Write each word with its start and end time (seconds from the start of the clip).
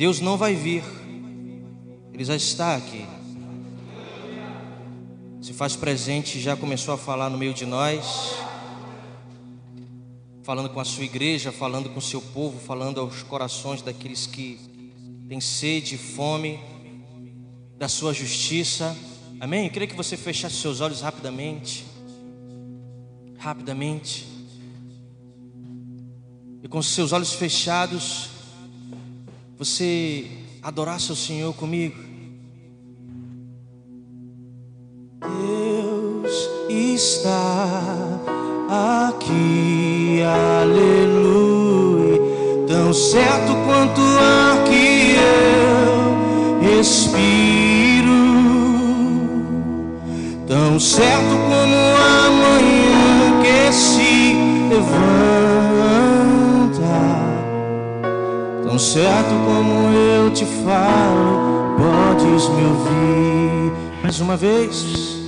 Deus 0.00 0.18
não 0.18 0.38
vai 0.38 0.54
vir, 0.54 0.82
Ele 2.14 2.24
já 2.24 2.34
está 2.34 2.74
aqui. 2.74 3.06
Se 5.42 5.52
faz 5.52 5.76
presente, 5.76 6.40
já 6.40 6.56
começou 6.56 6.94
a 6.94 6.96
falar 6.96 7.28
no 7.28 7.36
meio 7.36 7.52
de 7.52 7.66
nós, 7.66 8.34
falando 10.42 10.70
com 10.70 10.80
a 10.80 10.86
sua 10.86 11.04
igreja, 11.04 11.52
falando 11.52 11.90
com 11.90 11.98
o 11.98 12.02
seu 12.02 12.22
povo, 12.22 12.58
falando 12.58 12.98
aos 12.98 13.22
corações 13.22 13.82
daqueles 13.82 14.24
que 14.24 14.58
têm 15.28 15.38
sede 15.38 15.96
e 15.96 15.98
fome 15.98 16.58
da 17.76 17.86
sua 17.86 18.14
justiça. 18.14 18.96
Amém? 19.38 19.66
Eu 19.66 19.70
queria 19.70 19.86
que 19.86 19.94
você 19.94 20.16
fechasse 20.16 20.54
seus 20.54 20.80
olhos 20.80 21.02
rapidamente. 21.02 21.84
Rapidamente. 23.36 24.26
E 26.62 26.68
com 26.68 26.80
seus 26.80 27.12
olhos 27.12 27.34
fechados, 27.34 28.39
você 29.60 30.24
adorasse 30.62 31.12
o 31.12 31.14
Senhor 31.16 31.52
comigo. 31.52 31.94
Deus 35.20 36.48
está 36.70 37.68
aqui, 39.10 40.22
aleluia. 40.62 42.18
Tão 42.66 42.90
certo 42.94 43.52
quanto 43.66 44.00
ar 44.00 44.64
que 44.64 45.16
eu 45.16 46.74
respiro, 46.74 48.08
tão 50.48 50.80
certo 50.80 51.36
como 51.50 51.76
a 51.98 52.30
manhã 52.30 53.42
que 53.42 53.70
se 53.74 54.34
levanta, 54.70 55.99
certo 58.80 59.28
como 59.44 59.94
eu 59.94 60.30
te 60.30 60.46
falo, 60.64 61.76
podes 61.76 62.48
me 62.48 62.64
ouvir 62.64 63.72
mais 64.02 64.18
uma 64.20 64.38
vez. 64.38 65.18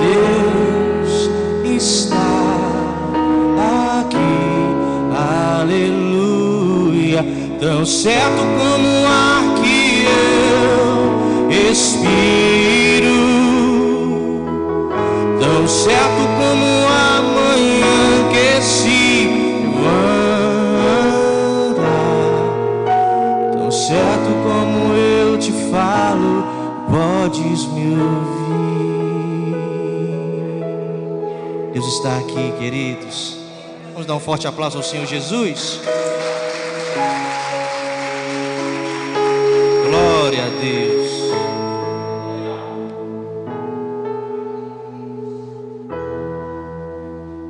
Deus 0.00 1.28
está 1.64 2.16
aqui, 4.00 4.16
aleluia. 5.60 7.26
Tão 7.58 7.84
certo 7.84 8.38
como 8.58 8.88
o 8.88 9.06
ar 9.06 9.42
que 9.60 10.04
eu 10.06 11.48
respiro, 11.48 12.39
ouvir. 28.02 28.40
Deus 31.72 31.86
está 31.86 32.18
aqui, 32.18 32.52
queridos. 32.58 33.38
Vamos 33.92 34.06
dar 34.06 34.14
um 34.14 34.20
forte 34.20 34.46
aplauso 34.46 34.76
ao 34.76 34.82
Senhor 34.82 35.06
Jesus. 35.06 35.80
Glória 39.88 40.44
a 40.44 40.48
Deus. 40.60 41.10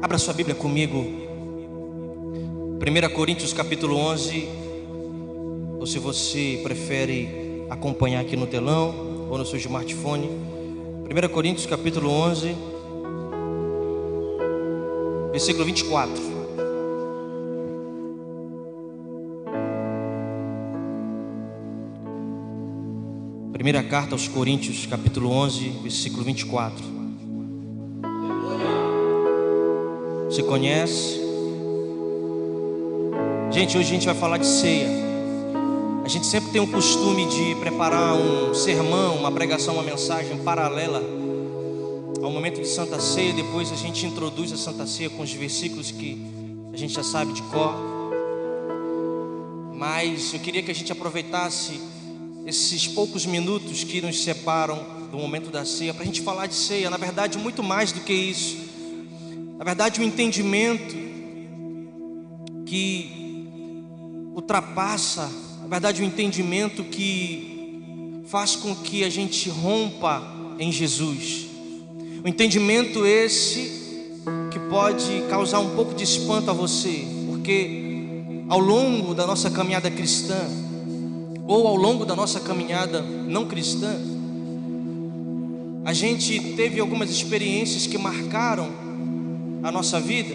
Abra 0.02 0.18
sua 0.18 0.34
Bíblia 0.34 0.54
comigo. 0.54 0.98
1 2.80 3.14
Coríntios 3.14 3.52
capítulo 3.52 3.96
11. 3.96 4.48
Ou 5.78 5.86
se 5.86 5.98
você 5.98 6.60
prefere 6.62 7.64
acompanhar 7.70 8.20
aqui 8.20 8.36
no 8.36 8.46
telão 8.46 9.19
ou 9.30 9.38
no 9.38 9.46
seu 9.46 9.58
smartphone. 9.58 10.28
1 11.08 11.28
Coríntios 11.32 11.64
capítulo 11.64 12.10
11 12.10 12.70
versículo 15.40 15.64
24. 15.64 16.40
Primeira 23.52 23.82
carta 23.82 24.14
aos 24.14 24.26
Coríntios, 24.28 24.86
capítulo 24.86 25.30
11, 25.30 25.68
versículo 25.82 26.24
24. 26.24 26.84
Você 30.26 30.42
conhece? 30.42 31.20
Gente, 33.50 33.76
hoje 33.76 33.88
a 33.88 33.92
gente 33.92 34.06
vai 34.06 34.14
falar 34.14 34.38
de 34.38 34.46
ceia. 34.46 34.99
Gente 36.10 36.26
sempre 36.26 36.50
tem 36.50 36.60
o 36.60 36.66
costume 36.66 37.24
de 37.26 37.54
preparar 37.54 38.16
um 38.16 38.52
sermão, 38.52 39.14
uma 39.14 39.30
pregação, 39.30 39.74
uma 39.74 39.82
mensagem 39.84 40.36
paralela 40.38 41.00
ao 42.20 42.32
momento 42.32 42.60
de 42.60 42.66
Santa 42.66 42.98
Ceia. 42.98 43.32
Depois 43.32 43.70
a 43.70 43.76
gente 43.76 44.04
introduz 44.04 44.52
a 44.52 44.56
Santa 44.56 44.88
Ceia 44.88 45.08
com 45.08 45.22
os 45.22 45.32
versículos 45.32 45.92
que 45.92 46.20
a 46.72 46.76
gente 46.76 46.94
já 46.94 47.04
sabe 47.04 47.32
de 47.32 47.40
cor. 47.42 47.76
Mas 49.72 50.34
eu 50.34 50.40
queria 50.40 50.64
que 50.64 50.72
a 50.72 50.74
gente 50.74 50.90
aproveitasse 50.90 51.80
esses 52.44 52.88
poucos 52.88 53.24
minutos 53.24 53.84
que 53.84 54.00
nos 54.00 54.20
separam 54.20 54.84
do 55.12 55.16
momento 55.16 55.48
da 55.48 55.64
ceia 55.64 55.94
para 55.94 56.02
a 56.02 56.06
gente 56.06 56.22
falar 56.22 56.48
de 56.48 56.56
ceia. 56.56 56.90
Na 56.90 56.96
verdade, 56.96 57.38
muito 57.38 57.62
mais 57.62 57.92
do 57.92 58.00
que 58.00 58.12
isso. 58.12 58.56
Na 59.56 59.64
verdade, 59.64 60.00
um 60.00 60.04
entendimento 60.04 60.92
que 62.66 63.46
ultrapassa, 64.34 65.30
verdade, 65.70 66.02
um 66.02 66.04
entendimento 66.04 66.82
que 66.82 68.24
faz 68.26 68.56
com 68.56 68.74
que 68.74 69.04
a 69.04 69.08
gente 69.08 69.48
rompa 69.48 70.20
em 70.58 70.72
Jesus. 70.72 71.46
O 72.24 72.28
entendimento 72.28 73.06
esse 73.06 74.18
que 74.50 74.58
pode 74.68 75.22
causar 75.30 75.60
um 75.60 75.76
pouco 75.76 75.94
de 75.94 76.02
espanto 76.02 76.50
a 76.50 76.52
você, 76.52 77.06
porque 77.28 77.84
ao 78.48 78.58
longo 78.58 79.14
da 79.14 79.24
nossa 79.24 79.48
caminhada 79.48 79.88
cristã, 79.88 80.40
ou 81.46 81.68
ao 81.68 81.76
longo 81.76 82.04
da 82.04 82.16
nossa 82.16 82.40
caminhada 82.40 83.00
não 83.00 83.46
cristã, 83.46 83.96
a 85.84 85.92
gente 85.92 86.54
teve 86.56 86.80
algumas 86.80 87.10
experiências 87.10 87.86
que 87.86 87.96
marcaram 87.96 88.68
a 89.62 89.70
nossa 89.70 90.00
vida 90.00 90.34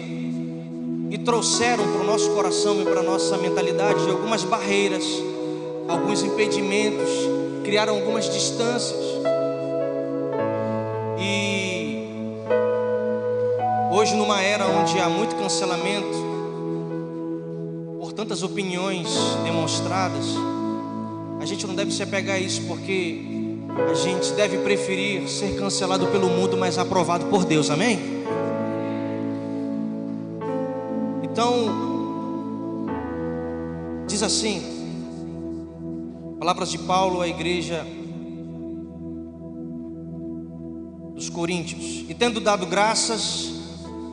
e 1.10 1.18
trouxeram 1.18 1.84
para 1.92 2.02
o 2.02 2.04
nosso 2.04 2.30
coração 2.30 2.80
e 2.82 2.84
para 2.84 3.00
a 3.00 3.02
nossa 3.02 3.36
mentalidade 3.38 4.08
algumas 4.10 4.42
barreiras, 4.44 5.04
alguns 5.88 6.22
impedimentos, 6.22 7.10
criaram 7.64 7.94
algumas 7.94 8.32
distâncias. 8.32 9.16
Hoje, 14.06 14.14
numa 14.14 14.40
era 14.40 14.68
onde 14.68 15.00
há 15.00 15.08
muito 15.08 15.34
cancelamento, 15.34 16.06
por 17.98 18.12
tantas 18.12 18.42
opiniões 18.44 19.08
demonstradas, 19.42 20.26
a 21.40 21.44
gente 21.44 21.66
não 21.66 21.74
deve 21.74 21.90
se 21.90 22.04
apegar 22.04 22.36
a 22.36 22.38
isso, 22.38 22.62
porque 22.68 23.24
a 23.90 23.94
gente 23.94 24.32
deve 24.34 24.58
preferir 24.58 25.26
ser 25.28 25.56
cancelado 25.56 26.06
pelo 26.06 26.28
mundo, 26.28 26.56
mas 26.56 26.78
aprovado 26.78 27.24
por 27.26 27.44
Deus, 27.44 27.68
amém? 27.68 28.15
Então, 31.36 32.86
diz 34.06 34.22
assim, 34.22 34.62
palavras 36.38 36.70
de 36.70 36.78
Paulo 36.78 37.20
à 37.20 37.28
igreja 37.28 37.86
dos 41.14 41.28
Coríntios, 41.28 42.06
e 42.08 42.14
tendo 42.14 42.40
dado 42.40 42.64
graças, 42.64 43.52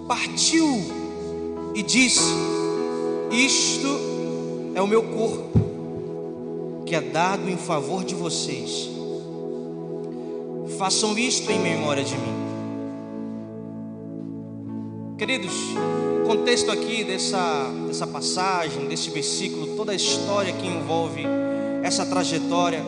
partiu 0.06 0.68
e 1.74 1.82
disse: 1.82 2.30
Isto 3.32 3.88
é 4.76 4.82
o 4.82 4.88
meu 4.88 5.04
corpo, 5.04 6.84
que 6.86 6.94
é 6.94 7.00
dado 7.00 7.50
em 7.50 7.56
favor 7.56 8.04
de 8.04 8.16
vocês. 8.16 8.90
Façam 10.78 11.18
isto 11.18 11.50
em 11.50 11.60
memória 11.62 12.04
de 12.04 12.18
mim. 12.18 12.36
Queridos, 15.18 15.54
contexto 16.24 16.72
aqui 16.72 17.04
dessa, 17.04 17.70
dessa 17.88 18.08
passagem, 18.08 18.88
desse 18.88 19.10
versículo, 19.10 19.76
toda 19.76 19.92
a 19.92 19.96
história 19.96 20.54
que 20.54 20.68
envolve 20.68 21.24
essa 21.84 22.06
trajetória, 22.06 22.84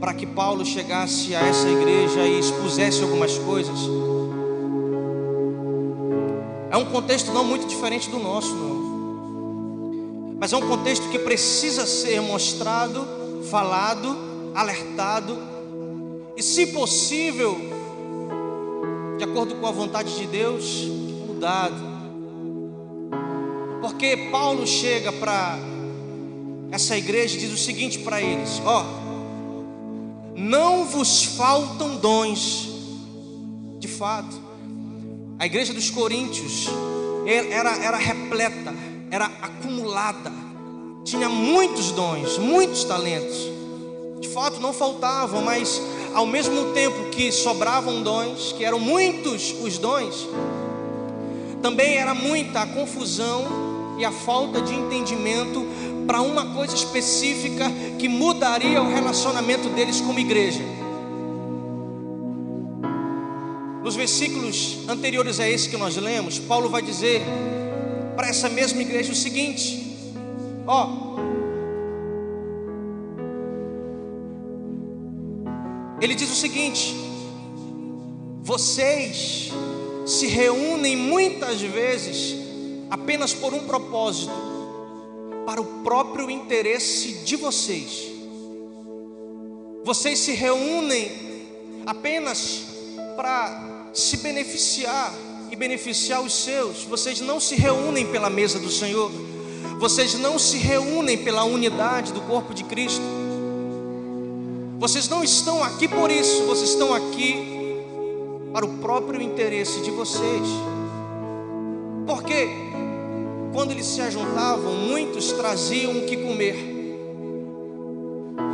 para 0.00 0.14
que 0.14 0.26
Paulo 0.26 0.64
chegasse 0.64 1.34
a 1.34 1.40
essa 1.40 1.68
igreja 1.68 2.20
e 2.26 2.38
expusesse 2.38 3.02
algumas 3.02 3.38
coisas 3.38 3.78
é 6.76 6.78
um 6.78 6.84
contexto 6.84 7.32
não 7.32 7.42
muito 7.42 7.66
diferente 7.66 8.10
do 8.10 8.18
nosso, 8.18 8.54
não. 8.54 8.76
Mas 10.38 10.52
é 10.52 10.56
um 10.58 10.68
contexto 10.68 11.08
que 11.08 11.18
precisa 11.18 11.86
ser 11.86 12.20
mostrado, 12.20 13.02
falado, 13.50 14.14
alertado 14.54 15.38
e, 16.36 16.42
se 16.42 16.66
possível, 16.66 17.56
de 19.16 19.24
acordo 19.24 19.54
com 19.54 19.66
a 19.66 19.70
vontade 19.70 20.14
de 20.16 20.26
Deus, 20.26 20.84
mudado. 21.26 21.85
Porque 23.86 24.16
Paulo 24.32 24.66
chega 24.66 25.12
para 25.12 25.56
essa 26.72 26.98
igreja 26.98 27.38
diz 27.38 27.52
o 27.52 27.56
seguinte 27.56 28.00
para 28.00 28.20
eles: 28.20 28.60
ó, 28.64 28.84
não 30.34 30.84
vos 30.86 31.22
faltam 31.22 31.94
dons, 31.94 32.68
de 33.78 33.86
fato. 33.86 34.42
A 35.38 35.46
igreja 35.46 35.72
dos 35.72 35.88
Coríntios 35.88 36.66
era, 37.28 37.76
era 37.76 37.96
repleta, 37.96 38.74
era 39.08 39.26
acumulada, 39.40 40.32
tinha 41.04 41.28
muitos 41.28 41.92
dons, 41.92 42.38
muitos 42.38 42.82
talentos. 42.82 43.36
De 44.20 44.28
fato, 44.30 44.58
não 44.58 44.72
faltavam, 44.72 45.42
mas 45.42 45.80
ao 46.12 46.26
mesmo 46.26 46.72
tempo 46.72 47.10
que 47.10 47.30
sobravam 47.30 48.02
dons, 48.02 48.50
que 48.50 48.64
eram 48.64 48.80
muitos 48.80 49.54
os 49.62 49.78
dons, 49.78 50.28
também 51.62 51.98
era 51.98 52.14
muita 52.14 52.62
a 52.62 52.66
confusão 52.66 53.65
e 53.98 54.04
a 54.04 54.12
falta 54.12 54.60
de 54.60 54.74
entendimento 54.74 55.64
para 56.06 56.20
uma 56.20 56.54
coisa 56.54 56.74
específica 56.74 57.64
que 57.98 58.08
mudaria 58.08 58.82
o 58.82 58.88
relacionamento 58.88 59.68
deles 59.70 60.00
como 60.00 60.18
igreja. 60.18 60.62
Nos 63.82 63.94
versículos 63.94 64.78
anteriores 64.88 65.38
a 65.40 65.48
esse 65.48 65.68
que 65.68 65.76
nós 65.76 65.96
lemos, 65.96 66.38
Paulo 66.38 66.68
vai 66.68 66.82
dizer 66.82 67.22
para 68.16 68.28
essa 68.28 68.48
mesma 68.48 68.82
igreja 68.82 69.12
o 69.12 69.14
seguinte: 69.14 69.96
ó, 70.66 71.16
ele 76.00 76.14
diz 76.14 76.30
o 76.30 76.34
seguinte: 76.34 76.94
vocês 78.42 79.52
se 80.04 80.26
reúnem 80.28 80.96
muitas 80.96 81.60
vezes 81.60 82.45
apenas 82.90 83.32
por 83.32 83.52
um 83.52 83.60
propósito, 83.60 84.32
para 85.44 85.60
o 85.60 85.64
próprio 85.82 86.30
interesse 86.30 87.24
de 87.24 87.36
vocês. 87.36 88.10
Vocês 89.84 90.18
se 90.18 90.32
reúnem 90.32 91.12
apenas 91.86 92.64
para 93.16 93.90
se 93.94 94.16
beneficiar 94.18 95.14
e 95.50 95.56
beneficiar 95.56 96.20
os 96.20 96.34
seus. 96.34 96.82
Vocês 96.84 97.20
não 97.20 97.38
se 97.38 97.54
reúnem 97.54 98.06
pela 98.06 98.28
mesa 98.28 98.58
do 98.58 98.70
Senhor. 98.70 99.10
Vocês 99.78 100.14
não 100.14 100.38
se 100.38 100.58
reúnem 100.58 101.18
pela 101.18 101.44
unidade 101.44 102.12
do 102.12 102.20
corpo 102.22 102.52
de 102.52 102.64
Cristo. 102.64 103.04
Vocês 104.78 105.08
não 105.08 105.22
estão 105.22 105.62
aqui 105.62 105.86
por 105.88 106.10
isso, 106.10 106.42
vocês 106.44 106.70
estão 106.70 106.92
aqui 106.92 107.56
para 108.52 108.64
o 108.64 108.78
próprio 108.78 109.22
interesse 109.22 109.80
de 109.80 109.90
vocês. 109.90 110.48
Porque 112.06 112.65
quando 113.56 113.70
eles 113.70 113.86
se 113.86 114.02
ajuntavam, 114.02 114.74
muitos 114.74 115.32
traziam 115.32 115.96
o 115.96 116.04
que 116.04 116.14
comer. 116.18 116.74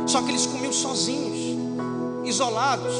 Só 0.07 0.21
que 0.21 0.29
eles 0.29 0.45
comiam 0.45 0.71
sozinhos, 0.71 1.59
isolados. 2.23 2.95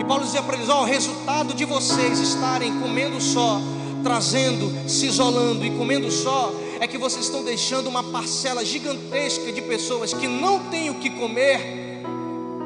E 0.00 0.04
Paulo 0.04 0.24
dizia 0.24 0.42
para 0.42 0.56
eles: 0.56 0.68
Ó, 0.68 0.80
oh, 0.80 0.82
o 0.82 0.84
resultado 0.84 1.54
de 1.54 1.64
vocês 1.64 2.18
estarem 2.18 2.80
comendo 2.80 3.20
só, 3.20 3.60
trazendo, 4.02 4.68
se 4.88 5.06
isolando 5.06 5.64
e 5.64 5.70
comendo 5.78 6.10
só, 6.10 6.52
é 6.80 6.88
que 6.88 6.98
vocês 6.98 7.26
estão 7.26 7.44
deixando 7.44 7.86
uma 7.86 8.02
parcela 8.02 8.64
gigantesca 8.64 9.52
de 9.52 9.62
pessoas 9.62 10.12
que 10.12 10.26
não 10.26 10.58
têm 10.70 10.90
o 10.90 10.96
que 10.96 11.10
comer 11.10 12.02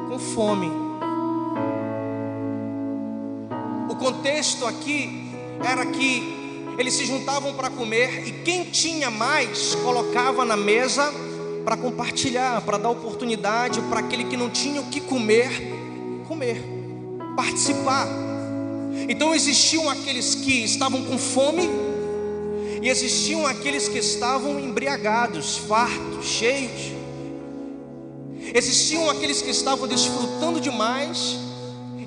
com 0.09 0.17
fome. 0.17 0.71
O 3.87 3.95
contexto 3.95 4.65
aqui 4.65 5.22
era 5.65 5.85
que 5.85 6.43
eles 6.77 6.93
se 6.93 7.05
juntavam 7.05 7.53
para 7.53 7.69
comer 7.69 8.27
e 8.27 8.31
quem 8.43 8.65
tinha 8.65 9.09
mais 9.11 9.75
colocava 9.75 10.43
na 10.43 10.57
mesa 10.57 11.13
para 11.63 11.77
compartilhar, 11.77 12.61
para 12.61 12.77
dar 12.77 12.89
oportunidade 12.89 13.79
para 13.83 13.99
aquele 13.99 14.25
que 14.25 14.35
não 14.35 14.49
tinha 14.49 14.81
o 14.81 14.85
que 14.85 14.99
comer, 14.99 15.49
comer 16.27 16.61
participar. 17.35 18.07
Então 19.07 19.33
existiam 19.33 19.89
aqueles 19.89 20.35
que 20.35 20.63
estavam 20.63 21.03
com 21.03 21.17
fome 21.17 21.69
e 22.81 22.89
existiam 22.89 23.45
aqueles 23.45 23.87
que 23.87 23.97
estavam 23.97 24.59
embriagados, 24.59 25.57
fartos, 25.57 26.25
cheios. 26.25 26.91
Existiam 28.53 29.09
aqueles 29.09 29.41
que 29.41 29.49
estavam 29.49 29.87
desfrutando 29.87 30.59
demais 30.59 31.37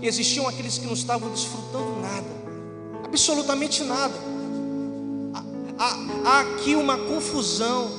e 0.02 0.06
existiam 0.06 0.46
aqueles 0.46 0.76
que 0.78 0.86
não 0.86 0.92
estavam 0.92 1.30
desfrutando 1.30 1.98
nada, 2.00 2.28
absolutamente 3.06 3.82
nada. 3.84 4.14
Há, 5.78 6.40
aqui 6.40 6.74
uma 6.74 6.98
confusão 6.98 7.90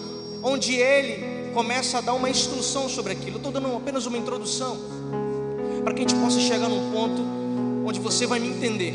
onde 0.43 0.75
ele 0.75 1.51
começa 1.53 1.97
a 1.97 2.01
dar 2.01 2.13
uma 2.13 2.29
instrução 2.29 2.89
sobre 2.89 3.13
aquilo. 3.13 3.33
Eu 3.33 3.37
estou 3.37 3.51
dando 3.51 3.75
apenas 3.75 4.05
uma 4.05 4.17
introdução 4.17 4.77
para 5.83 5.93
que 5.93 6.03
a 6.03 6.07
gente 6.07 6.15
possa 6.15 6.39
chegar 6.39 6.67
num 6.67 6.91
ponto 6.91 7.21
onde 7.85 7.99
você 7.99 8.27
vai 8.27 8.39
me 8.39 8.49
entender. 8.49 8.93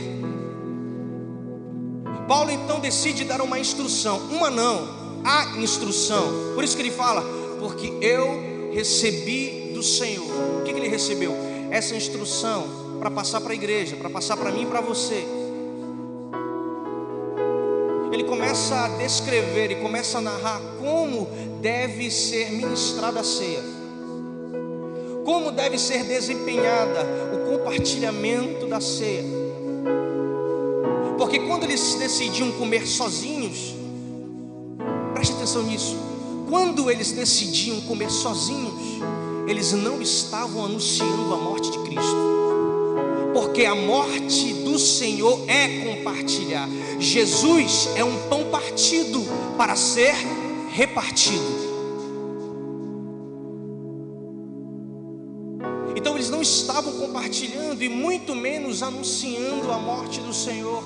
Paulo 2.28 2.50
então 2.50 2.78
decide 2.80 3.24
dar 3.24 3.40
uma 3.40 3.58
instrução, 3.58 4.18
uma 4.30 4.50
não, 4.50 4.88
a 5.24 5.58
instrução. 5.58 6.54
Por 6.54 6.62
isso 6.62 6.76
que 6.76 6.82
ele 6.82 6.90
fala, 6.90 7.22
porque 7.58 7.92
eu 8.00 8.72
recebi 8.72 9.72
do 9.74 9.82
Senhor. 9.82 10.24
O 10.60 10.62
que, 10.64 10.72
que 10.72 10.78
ele 10.78 10.88
recebeu? 10.88 11.34
Essa 11.70 11.96
instrução 11.96 12.98
para 12.98 13.10
passar 13.10 13.40
para 13.40 13.52
a 13.52 13.54
igreja, 13.54 13.96
para 13.96 14.08
passar 14.10 14.36
para 14.36 14.50
mim 14.50 14.62
e 14.62 14.66
para 14.66 14.80
você. 14.80 15.41
Ele 18.12 18.24
começa 18.24 18.84
a 18.84 18.88
descrever 18.98 19.70
e 19.70 19.76
começa 19.76 20.18
a 20.18 20.20
narrar 20.20 20.60
como 20.78 21.26
deve 21.60 22.10
ser 22.10 22.50
ministrada 22.52 23.20
a 23.20 23.24
ceia 23.24 23.82
como 25.24 25.52
deve 25.52 25.78
ser 25.78 26.04
desempenhada 26.04 27.06
o 27.32 27.50
compartilhamento 27.50 28.66
da 28.66 28.80
ceia. 28.80 29.24
Porque 31.16 31.38
quando 31.40 31.64
eles 31.64 31.94
decidiam 31.94 32.50
comer 32.52 32.86
sozinhos, 32.86 33.74
preste 35.14 35.34
atenção 35.34 35.62
nisso, 35.62 35.96
quando 36.48 36.90
eles 36.90 37.12
decidiam 37.12 37.80
comer 37.82 38.10
sozinhos, 38.10 38.72
eles 39.46 39.72
não 39.72 40.02
estavam 40.02 40.64
anunciando 40.64 41.32
a 41.32 41.36
morte 41.36 41.70
de 41.70 41.78
Cristo. 41.78 42.32
Porque 43.32 43.64
a 43.64 43.74
morte 43.74 44.61
do 44.72 44.78
Senhor 44.78 45.44
é 45.48 45.84
compartilhar. 45.84 46.68
Jesus 46.98 47.90
é 47.94 48.04
um 48.04 48.28
pão 48.28 48.50
partido 48.50 49.20
para 49.56 49.76
ser 49.76 50.14
repartido. 50.72 51.72
estavam 56.42 56.92
compartilhando 56.98 57.82
e 57.82 57.88
muito 57.88 58.34
menos 58.34 58.82
anunciando 58.82 59.70
a 59.70 59.78
morte 59.78 60.20
do 60.20 60.32
Senhor 60.32 60.82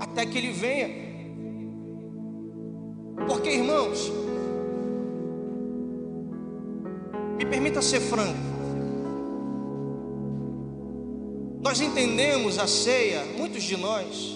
até 0.00 0.26
que 0.26 0.36
ele 0.36 0.50
venha. 0.50 1.06
Porque, 3.26 3.50
irmãos, 3.50 4.12
me 7.38 7.46
permita 7.46 7.80
ser 7.80 8.00
franco. 8.00 8.45
Nós 11.76 11.86
entendemos 11.86 12.58
a 12.58 12.66
ceia, 12.66 13.22
muitos 13.36 13.62
de 13.62 13.76
nós, 13.76 14.34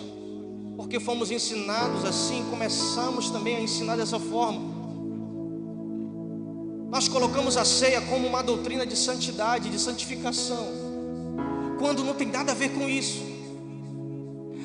porque 0.77 1.01
fomos 1.01 1.31
ensinados 1.31 2.05
assim, 2.05 2.45
começamos 2.51 3.31
também 3.31 3.57
a 3.57 3.63
ensinar 3.63 3.97
dessa 3.97 4.19
forma. 4.19 4.61
Nós 6.91 7.09
colocamos 7.09 7.57
a 7.57 7.65
ceia 7.65 8.03
como 8.03 8.29
uma 8.29 8.43
doutrina 8.43 8.85
de 8.85 8.95
santidade, 8.95 9.71
de 9.71 9.79
santificação, 9.79 10.67
quando 11.79 12.05
não 12.05 12.13
tem 12.13 12.27
nada 12.27 12.53
a 12.53 12.55
ver 12.55 12.75
com 12.75 12.87
isso. 12.87 13.23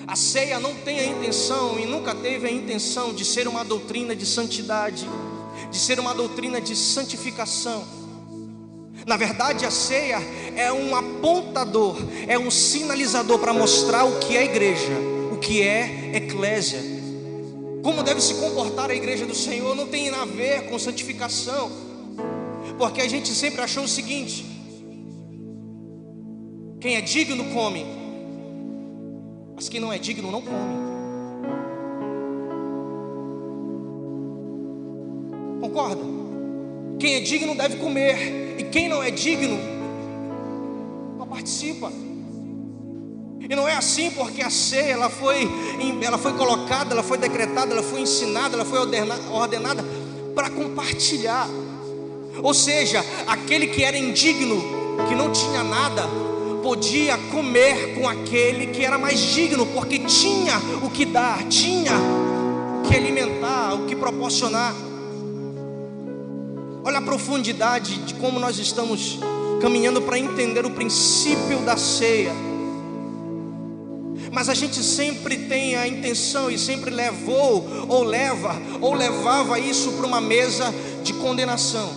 A 0.05 0.17
ceia 0.17 0.60
não 0.60 0.75
tem 0.75 1.00
a 1.00 1.05
intenção 1.05 1.79
e 1.79 1.86
nunca 1.86 2.13
teve 2.13 2.46
a 2.46 2.51
intenção 2.51 3.13
de 3.13 3.24
ser 3.24 3.48
uma 3.48 3.63
doutrina 3.63 4.13
de 4.13 4.25
santidade, 4.25 5.08
de 5.72 5.79
ser 5.79 5.98
uma 5.98 6.13
doutrina 6.13 6.60
de 6.60 6.75
santificação. 6.75 8.04
Na 9.05 9.17
verdade, 9.17 9.65
a 9.65 9.71
ceia 9.71 10.17
é 10.55 10.74
um 10.74 10.95
apontador, 10.95 11.95
é 12.27 12.39
um 12.39 12.50
sinalizador 12.50 13.38
para 13.38 13.53
mostrar 13.53 14.03
o 14.03 14.19
que 14.19 14.35
é 14.35 14.45
igreja, 14.45 14.93
o 15.31 15.38
que 15.38 15.62
é 15.62 16.15
eclésia. 16.15 16.79
Como 17.83 18.01
deve 18.01 18.19
se 18.19 18.33
comportar 18.35 18.89
a 18.89 18.95
igreja 18.95 19.27
do 19.27 19.35
Senhor 19.35 19.75
não 19.75 19.85
tem 19.85 20.09
a 20.09 20.25
ver 20.25 20.67
com 20.69 20.79
santificação. 20.79 21.71
Porque 22.79 23.00
a 23.00 23.07
gente 23.07 23.29
sempre 23.29 23.62
achou 23.62 23.83
o 23.83 23.88
seguinte: 23.88 24.43
quem 26.81 26.95
é 26.95 27.01
digno 27.01 27.45
come, 27.53 27.85
mas 29.55 29.69
quem 29.69 29.79
não 29.79 29.93
é 29.93 30.00
digno 30.00 30.31
não 30.31 30.41
come. 30.41 30.85
Concorda? 35.62 36.25
Quem 37.05 37.13
é 37.13 37.19
digno 37.19 37.53
deve 37.53 37.75
comer, 37.75 38.55
e 38.57 38.63
quem 38.63 38.89
não 38.89 39.03
é 39.03 39.12
digno 39.12 39.59
não 41.19 41.27
participa. 41.27 41.93
E 43.47 43.55
não 43.55 43.67
é 43.67 43.75
assim 43.75 44.09
porque 44.09 44.41
a 44.41 44.50
ceia 44.50 44.93
ela 44.93 45.07
foi, 45.07 45.47
ela 46.01 46.17
foi 46.17 46.33
colocada, 46.33 46.93
ela 46.95 47.03
foi 47.03 47.19
decretada, 47.19 47.74
ela 47.74 47.83
foi 47.83 48.01
ensinada, 48.01 48.55
ela 48.55 48.65
foi 48.65 48.79
ordenada 48.79 49.85
para 50.33 50.50
compartilhar. 50.50 51.47
Ou 52.41 52.55
seja, 52.55 53.05
aquele 53.27 53.67
que 53.67 53.83
era 53.83 53.95
indigno, 53.95 54.59
que 55.07 55.13
não 55.13 55.31
tinha 55.31 55.63
nada, 55.63 56.07
podia 56.63 57.19
comer 57.31 57.93
com 57.93 58.09
aquele 58.09 58.74
que 58.74 58.83
era 58.83 58.97
mais 58.97 59.19
digno, 59.19 59.67
porque 59.67 60.00
tinha 60.00 60.59
o 60.81 60.89
que 60.89 61.05
dar, 61.05 61.43
tinha 61.50 61.91
o 61.93 62.89
que 62.89 62.95
alimentar, 62.95 63.75
o 63.75 63.85
que 63.85 63.95
proporcionar. 63.95 64.74
Olha 66.86 67.00
a 67.00 67.01
profundidade 67.01 67.98
de 68.04 68.13
como 68.13 68.39
nós 68.39 68.60
estamos 68.60 69.18
caminhando 69.60 70.04
para 70.04 70.20
entender 70.20 70.68
o 70.68 70.70
princípio 70.70 71.58
da 71.65 71.75
ceia. 71.75 72.32
Mas 74.32 74.50
a 74.50 74.54
gente 74.54 74.84
sempre 74.84 75.48
tem 75.48 75.75
a 75.75 75.88
intenção 75.88 76.48
e 76.48 76.60
sempre 76.60 76.92
levou, 76.92 77.65
ou 77.89 78.04
leva, 78.04 78.56
ou 78.80 78.94
levava 78.94 79.58
isso 79.58 79.94
para 79.94 80.06
uma 80.06 80.22
mesa 80.22 80.72
de 81.04 81.12
condenação. 81.13 81.89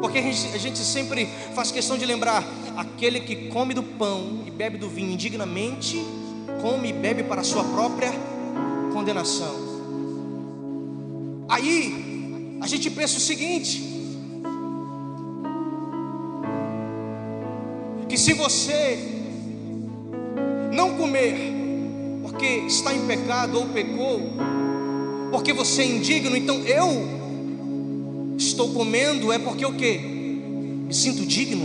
Porque 0.00 0.18
a 0.18 0.22
gente, 0.22 0.54
a 0.54 0.58
gente 0.58 0.78
sempre 0.78 1.28
faz 1.52 1.72
questão 1.72 1.98
de 1.98 2.06
lembrar: 2.06 2.44
aquele 2.76 3.18
que 3.18 3.48
come 3.48 3.74
do 3.74 3.82
pão 3.82 4.44
e 4.46 4.52
bebe 4.52 4.78
do 4.78 4.88
vinho 4.88 5.10
indignamente, 5.10 6.00
come 6.62 6.90
e 6.90 6.92
bebe 6.92 7.24
para 7.24 7.40
a 7.40 7.44
sua 7.44 7.64
própria 7.64 8.12
condenação. 8.92 9.65
Aí 11.48 12.58
a 12.60 12.66
gente 12.66 12.90
pensa 12.90 13.16
o 13.16 13.20
seguinte: 13.20 13.82
que 18.08 18.16
se 18.16 18.32
você 18.32 18.98
não 20.72 20.96
comer 20.96 21.54
porque 22.22 22.46
está 22.66 22.94
em 22.94 23.06
pecado 23.06 23.58
ou 23.58 23.66
pecou, 23.66 24.20
porque 25.30 25.52
você 25.52 25.82
é 25.82 25.86
indigno, 25.86 26.36
então 26.36 26.56
eu 26.64 27.16
estou 28.38 28.72
comendo 28.72 29.32
é 29.32 29.38
porque 29.38 29.64
o 29.64 29.74
que? 29.74 29.98
Me 29.98 30.94
sinto 30.94 31.26
digno. 31.26 31.64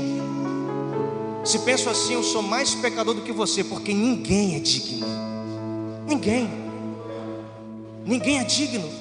Se 1.43 1.59
penso 1.59 1.89
assim, 1.89 2.13
eu 2.13 2.23
sou 2.23 2.41
mais 2.41 2.75
pecador 2.75 3.15
do 3.15 3.21
que 3.21 3.31
você, 3.31 3.63
porque 3.63 3.93
ninguém 3.93 4.55
é 4.55 4.59
digno. 4.59 5.07
Ninguém. 6.07 6.49
Ninguém 8.05 8.39
é 8.39 8.43
digno. 8.43 9.00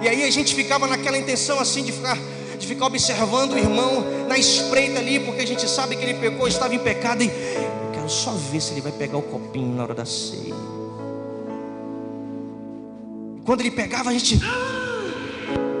E 0.00 0.08
aí 0.08 0.22
a 0.24 0.30
gente 0.30 0.54
ficava 0.54 0.86
naquela 0.86 1.18
intenção 1.18 1.58
assim 1.60 1.82
de 1.82 1.92
ficar, 1.92 2.18
de 2.58 2.66
ficar 2.66 2.86
observando 2.86 3.52
o 3.52 3.58
irmão 3.58 4.04
na 4.28 4.38
espreita 4.38 4.98
ali, 4.98 5.20
porque 5.20 5.42
a 5.42 5.46
gente 5.46 5.68
sabe 5.68 5.96
que 5.96 6.02
ele 6.02 6.14
pecou, 6.14 6.48
estava 6.48 6.74
em 6.74 6.78
pecado 6.78 7.22
e 7.22 7.26
eu 7.26 7.92
quero 7.92 8.08
só 8.08 8.30
ver 8.32 8.60
se 8.60 8.72
ele 8.72 8.80
vai 8.80 8.92
pegar 8.92 9.18
o 9.18 9.22
copinho 9.22 9.74
na 9.74 9.82
hora 9.82 9.94
da 9.94 10.06
ceia. 10.06 10.54
Quando 13.44 13.60
ele 13.60 13.72
pegava, 13.72 14.10
a 14.10 14.12
gente, 14.12 14.38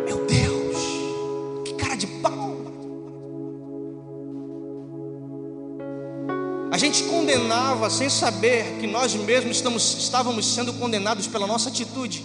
meu 0.04 0.26
Deus, 0.26 0.76
que 1.64 1.74
cara 1.74 1.94
de 1.94 2.08
pau. 2.08 2.56
A 6.72 6.76
gente 6.76 7.04
condenava 7.04 7.88
sem 7.88 8.08
saber 8.08 8.78
que 8.80 8.86
nós 8.86 9.14
mesmos 9.14 9.56
estamos, 9.56 9.96
estávamos 9.98 10.54
sendo 10.54 10.72
condenados 10.72 11.28
pela 11.28 11.46
nossa 11.46 11.68
atitude. 11.68 12.24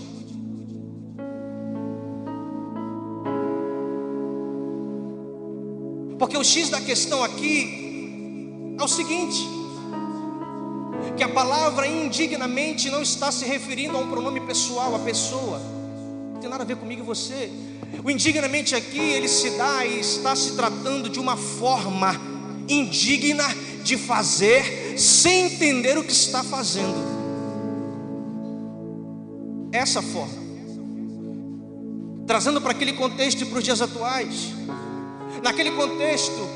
Porque 6.28 6.38
o 6.38 6.44
X 6.44 6.70
da 6.70 6.82
questão 6.82 7.24
aqui 7.24 8.76
é 8.78 8.84
o 8.84 8.88
seguinte: 8.90 9.48
que 11.16 11.24
a 11.24 11.30
palavra 11.30 11.88
indignamente 11.88 12.90
não 12.90 13.02
está 13.02 13.32
se 13.32 13.46
referindo 13.46 13.96
a 13.96 14.02
um 14.02 14.10
pronome 14.10 14.42
pessoal, 14.42 14.94
a 14.94 15.00
pessoa, 15.00 15.62
não 16.34 16.42
tem 16.42 16.50
nada 16.50 16.64
a 16.64 16.68
ver 16.68 16.76
comigo 16.76 17.02
e 17.02 17.06
você. 17.06 17.50
O 18.04 18.12
indignamente 18.12 18.76
aqui 18.76 19.00
ele 19.00 19.30
se 19.30 19.52
dá 19.52 19.86
e 19.86 20.02
está 20.02 20.36
se 20.36 20.54
tratando 20.58 21.08
de 21.08 21.18
uma 21.18 21.38
forma 21.38 22.14
indigna 22.68 23.46
de 23.86 23.96
fazer 23.96 25.00
sem 25.00 25.46
entender 25.46 25.98
o 25.98 26.04
que 26.04 26.12
está 26.12 26.44
fazendo. 26.44 27.08
Essa 29.72 30.02
forma. 30.02 30.46
Trazendo 32.28 32.60
para 32.60 32.72
aquele 32.72 32.92
contexto 32.92 33.44
e 33.44 33.46
para 33.46 33.60
os 33.60 33.64
dias 33.64 33.82
atuais. 33.82 34.58
Naquele 35.44 35.72
contexto, 35.72 36.48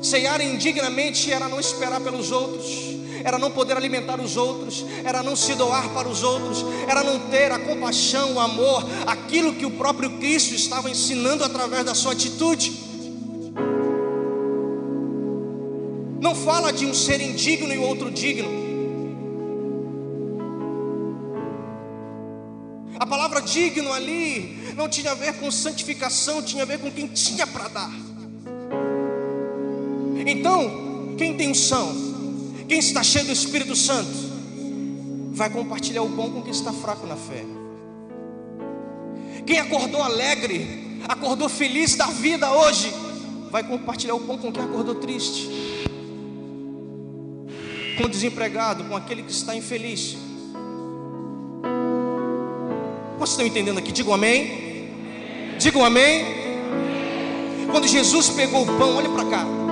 ceiar 0.00 0.40
indignamente 0.40 1.32
era 1.32 1.48
não 1.48 1.58
esperar 1.58 2.00
pelos 2.00 2.30
outros, 2.30 2.88
era 3.24 3.38
não 3.38 3.50
poder 3.50 3.76
alimentar 3.76 4.20
os 4.20 4.36
outros, 4.36 4.84
era 5.04 5.22
não 5.22 5.34
se 5.34 5.54
doar 5.54 5.88
para 5.90 6.08
os 6.08 6.22
outros, 6.22 6.64
era 6.88 7.02
não 7.02 7.18
ter 7.28 7.50
a 7.50 7.58
compaixão, 7.58 8.34
o 8.34 8.40
amor, 8.40 8.84
aquilo 9.06 9.54
que 9.54 9.66
o 9.66 9.70
próprio 9.72 10.18
Cristo 10.18 10.54
estava 10.54 10.90
ensinando 10.90 11.44
através 11.44 11.84
da 11.84 11.94
sua 11.94 12.12
atitude. 12.12 12.72
Não 16.20 16.34
fala 16.34 16.72
de 16.72 16.86
um 16.86 16.94
ser 16.94 17.20
indigno 17.20 17.72
e 17.72 17.78
outro 17.78 18.10
digno. 18.10 18.68
A 22.98 23.06
palavra 23.06 23.40
digno 23.40 23.92
ali 23.92 24.74
não 24.76 24.88
tinha 24.88 25.12
a 25.12 25.14
ver 25.14 25.34
com 25.34 25.50
santificação, 25.50 26.42
tinha 26.42 26.64
a 26.64 26.66
ver 26.66 26.78
com 26.78 26.90
quem 26.90 27.06
tinha 27.06 27.46
para 27.46 27.68
dar. 27.68 28.07
Então, 30.30 31.14
quem 31.16 31.34
tem 31.34 31.50
unção, 31.50 31.90
quem 32.68 32.78
está 32.78 33.02
cheio 33.02 33.24
do 33.24 33.32
Espírito 33.32 33.74
Santo, 33.74 34.10
vai 35.32 35.48
compartilhar 35.48 36.02
o 36.02 36.10
pão 36.10 36.30
com 36.30 36.42
quem 36.42 36.50
está 36.50 36.70
fraco 36.70 37.06
na 37.06 37.16
fé. 37.16 37.46
Quem 39.46 39.58
acordou 39.58 40.02
alegre, 40.02 41.00
acordou 41.08 41.48
feliz 41.48 41.96
da 41.96 42.08
vida 42.08 42.52
hoje, 42.52 42.92
vai 43.50 43.66
compartilhar 43.66 44.16
o 44.16 44.20
pão 44.20 44.36
com 44.36 44.52
quem 44.52 44.62
acordou 44.62 44.96
triste. 44.96 45.48
Com 47.96 48.04
o 48.04 48.08
desempregado, 48.08 48.84
com 48.84 48.94
aquele 48.94 49.22
que 49.22 49.32
está 49.32 49.56
infeliz. 49.56 50.14
Vocês 53.18 53.30
estão 53.30 53.46
entendendo 53.46 53.78
aqui? 53.78 53.92
Digam 53.92 54.12
amém. 54.12 54.90
Digam 55.58 55.82
amém. 55.82 56.26
Quando 57.70 57.88
Jesus 57.88 58.28
pegou 58.28 58.62
o 58.64 58.78
pão, 58.78 58.96
olha 58.96 59.08
para 59.08 59.24
cá. 59.24 59.67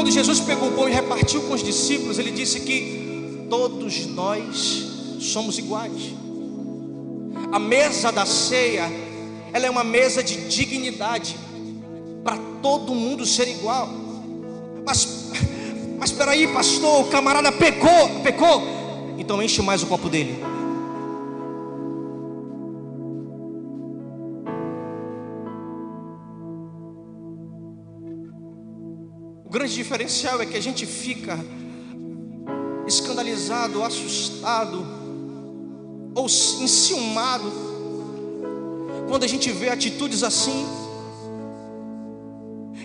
Quando 0.00 0.12
Jesus 0.12 0.40
pegou 0.40 0.70
o 0.70 0.72
pão 0.72 0.88
e 0.88 0.92
repartiu 0.92 1.42
com 1.42 1.52
os 1.52 1.62
discípulos, 1.62 2.18
ele 2.18 2.30
disse 2.30 2.60
que 2.60 3.44
todos 3.50 4.06
nós 4.06 5.18
somos 5.20 5.58
iguais. 5.58 6.14
A 7.52 7.58
mesa 7.58 8.10
da 8.10 8.24
ceia, 8.24 8.90
ela 9.52 9.66
é 9.66 9.70
uma 9.70 9.84
mesa 9.84 10.22
de 10.22 10.48
dignidade 10.48 11.36
para 12.24 12.38
todo 12.62 12.94
mundo 12.94 13.26
ser 13.26 13.46
igual. 13.46 13.90
Mas, 14.86 15.32
mas 15.98 16.12
espera 16.12 16.30
aí, 16.30 16.48
pastor, 16.48 17.02
o 17.02 17.10
camarada 17.10 17.52
pecou, 17.52 18.22
pecou. 18.22 18.62
Então 19.18 19.42
enche 19.42 19.60
mais 19.60 19.82
o 19.82 19.86
copo 19.86 20.08
dele. 20.08 20.42
Grande 29.60 29.74
diferencial 29.74 30.40
é 30.40 30.46
que 30.46 30.56
a 30.56 30.62
gente 30.62 30.86
fica 30.86 31.38
escandalizado, 32.86 33.84
assustado 33.84 34.86
ou 36.14 36.24
enciumado 36.24 37.52
quando 39.06 39.24
a 39.24 39.26
gente 39.26 39.52
vê 39.52 39.68
atitudes 39.68 40.22
assim. 40.22 40.66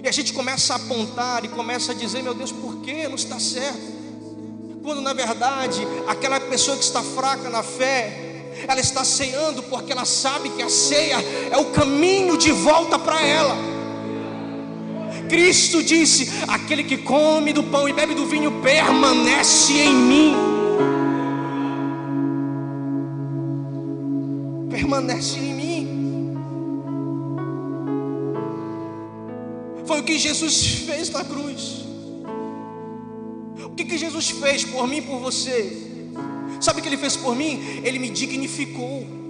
E 0.04 0.06
a 0.06 0.12
gente 0.12 0.34
começa 0.34 0.74
a 0.74 0.76
apontar 0.76 1.46
e 1.46 1.48
começa 1.48 1.94
a 1.94 1.96
dizer: 1.96 2.22
Meu 2.22 2.34
Deus, 2.34 2.52
por 2.52 2.82
que 2.82 3.08
não 3.08 3.16
está 3.16 3.40
certo? 3.40 3.96
Quando 4.84 5.00
na 5.00 5.14
verdade 5.14 5.80
aquela 6.08 6.42
pessoa 6.42 6.76
que 6.76 6.84
está 6.84 7.02
fraca 7.02 7.50
na 7.50 7.64
fé, 7.64 8.52
ela 8.68 8.82
está 8.82 9.06
ceando 9.06 9.64
porque 9.64 9.94
ela 9.94 10.04
sabe 10.04 10.50
que 10.50 10.62
a 10.62 10.70
ceia 10.70 11.24
é 11.50 11.58
o 11.58 11.72
caminho 11.72 12.38
de 12.38 12.52
volta 12.52 13.00
para 13.00 13.26
ela. 13.26 13.75
Cristo 15.30 15.84
disse: 15.84 16.30
Aquele 16.48 16.84
que 16.84 16.98
come 16.98 17.54
do 17.54 17.64
pão 17.64 17.88
e 17.88 17.94
bebe 17.94 18.14
do 18.14 18.26
vinho 18.26 18.62
permanece 18.62 19.74
em 19.74 19.94
mim. 19.94 20.36
Permanece 24.70 25.38
em 25.38 25.54
mim. 25.54 26.36
Foi 29.86 30.00
o 30.02 30.04
que 30.04 30.18
Jesus 30.18 30.84
fez 30.86 31.10
na 31.10 31.24
cruz. 31.24 31.86
O 33.64 33.70
que, 33.76 33.86
que 33.86 33.98
Jesus 33.98 34.30
fez 34.30 34.64
por 34.64 34.88
mim 34.88 34.98
e 34.98 35.02
por 35.02 35.20
você? 35.20 35.86
Sabe 36.60 36.80
o 36.80 36.84
que 36.84 36.90
ele 36.90 36.98
fez 36.98 37.16
por 37.16 37.36
mim? 37.36 37.82
Ele 37.84 38.00
me 38.00 38.10
dignificou. 38.10 39.25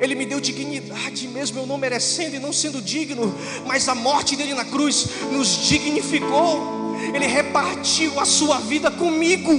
Ele 0.00 0.14
me 0.14 0.24
deu 0.24 0.40
dignidade, 0.40 1.26
mesmo 1.28 1.58
eu 1.60 1.66
não 1.66 1.76
merecendo 1.76 2.36
e 2.36 2.38
não 2.38 2.52
sendo 2.52 2.80
digno, 2.80 3.34
mas 3.66 3.88
a 3.88 3.94
morte 3.94 4.36
dele 4.36 4.54
na 4.54 4.64
cruz 4.64 5.08
nos 5.32 5.66
dignificou. 5.66 6.96
Ele 7.14 7.26
repartiu 7.26 8.18
a 8.20 8.24
sua 8.24 8.58
vida 8.58 8.90
comigo. 8.90 9.50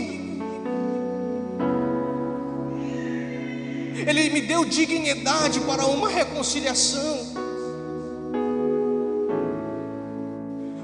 Ele 4.07 4.29
me 4.29 4.41
deu 4.41 4.65
dignidade 4.65 5.59
para 5.61 5.85
uma 5.85 6.09
reconciliação. 6.09 7.39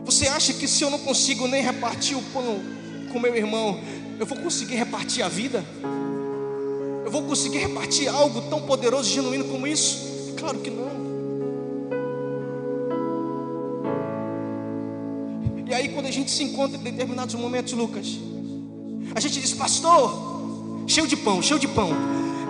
Você 0.03 0.27
acha 0.27 0.53
que 0.53 0.67
se 0.67 0.83
eu 0.83 0.89
não 0.89 1.00
consigo 1.00 1.47
nem 1.47 1.63
repartir 1.63 2.17
o 2.17 2.21
pão 2.21 2.62
com 3.12 3.19
meu 3.19 3.35
irmão, 3.35 3.79
eu 4.19 4.25
vou 4.25 4.38
conseguir 4.38 4.75
repartir 4.75 5.24
a 5.24 5.27
vida? 5.27 5.63
Eu 7.05 7.12
vou 7.12 7.21
conseguir 7.21 7.59
repartir 7.59 8.09
algo 8.09 8.41
tão 8.50 8.62
poderoso 8.63 9.09
e 9.09 9.13
genuíno 9.13 9.45
como 9.45 9.67
isso? 9.67 10.33
Claro 10.35 10.57
que 10.57 10.71
não. 10.71 10.85
E 15.67 15.74
aí, 15.74 15.89
quando 15.89 16.07
a 16.07 16.12
gente 16.12 16.31
se 16.31 16.43
encontra 16.43 16.77
em 16.77 16.81
determinados 16.81 17.35
momentos, 17.35 17.74
Lucas, 17.74 18.07
a 19.13 19.19
gente 19.19 19.39
diz, 19.39 19.53
pastor, 19.53 20.83
cheio 20.88 21.07
de 21.07 21.15
pão, 21.15 21.41
cheio 21.41 21.59
de 21.59 21.67
pão. 21.67 21.89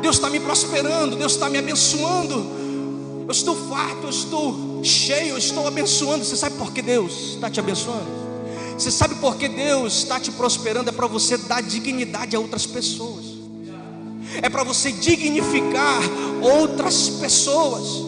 Deus 0.02 0.16
está 0.16 0.30
me 0.30 0.40
prosperando, 0.40 1.16
Deus 1.16 1.34
está 1.34 1.50
me 1.50 1.58
abençoando. 1.58 2.36
Eu 3.28 3.32
estou 3.32 3.56
farto, 3.56 4.04
eu 4.04 4.10
estou 4.10 4.84
cheio, 4.84 5.30
eu 5.30 5.38
estou 5.38 5.68
abençoando. 5.68 6.24
Você 6.24 6.36
sabe 6.38 6.56
por 6.58 6.72
que 6.72 6.82
Deus 6.82 7.34
está 7.34 7.50
te 7.50 7.60
abençoando? 7.60 8.06
Você 8.78 8.92
sabe 8.92 9.16
por 9.16 9.36
que 9.38 9.48
Deus 9.48 9.98
está 9.98 10.20
te 10.20 10.32
prosperando? 10.32 10.90
É 10.90 10.92
para 10.92 11.08
você 11.08 11.38
dar 11.38 11.62
dignidade 11.62 12.36
a 12.36 12.40
outras 12.40 12.66
pessoas, 12.66 13.25
é 14.42 14.50
para 14.50 14.64
você 14.64 14.92
dignificar 14.92 16.02
outras 16.42 17.10
pessoas. 17.10 18.06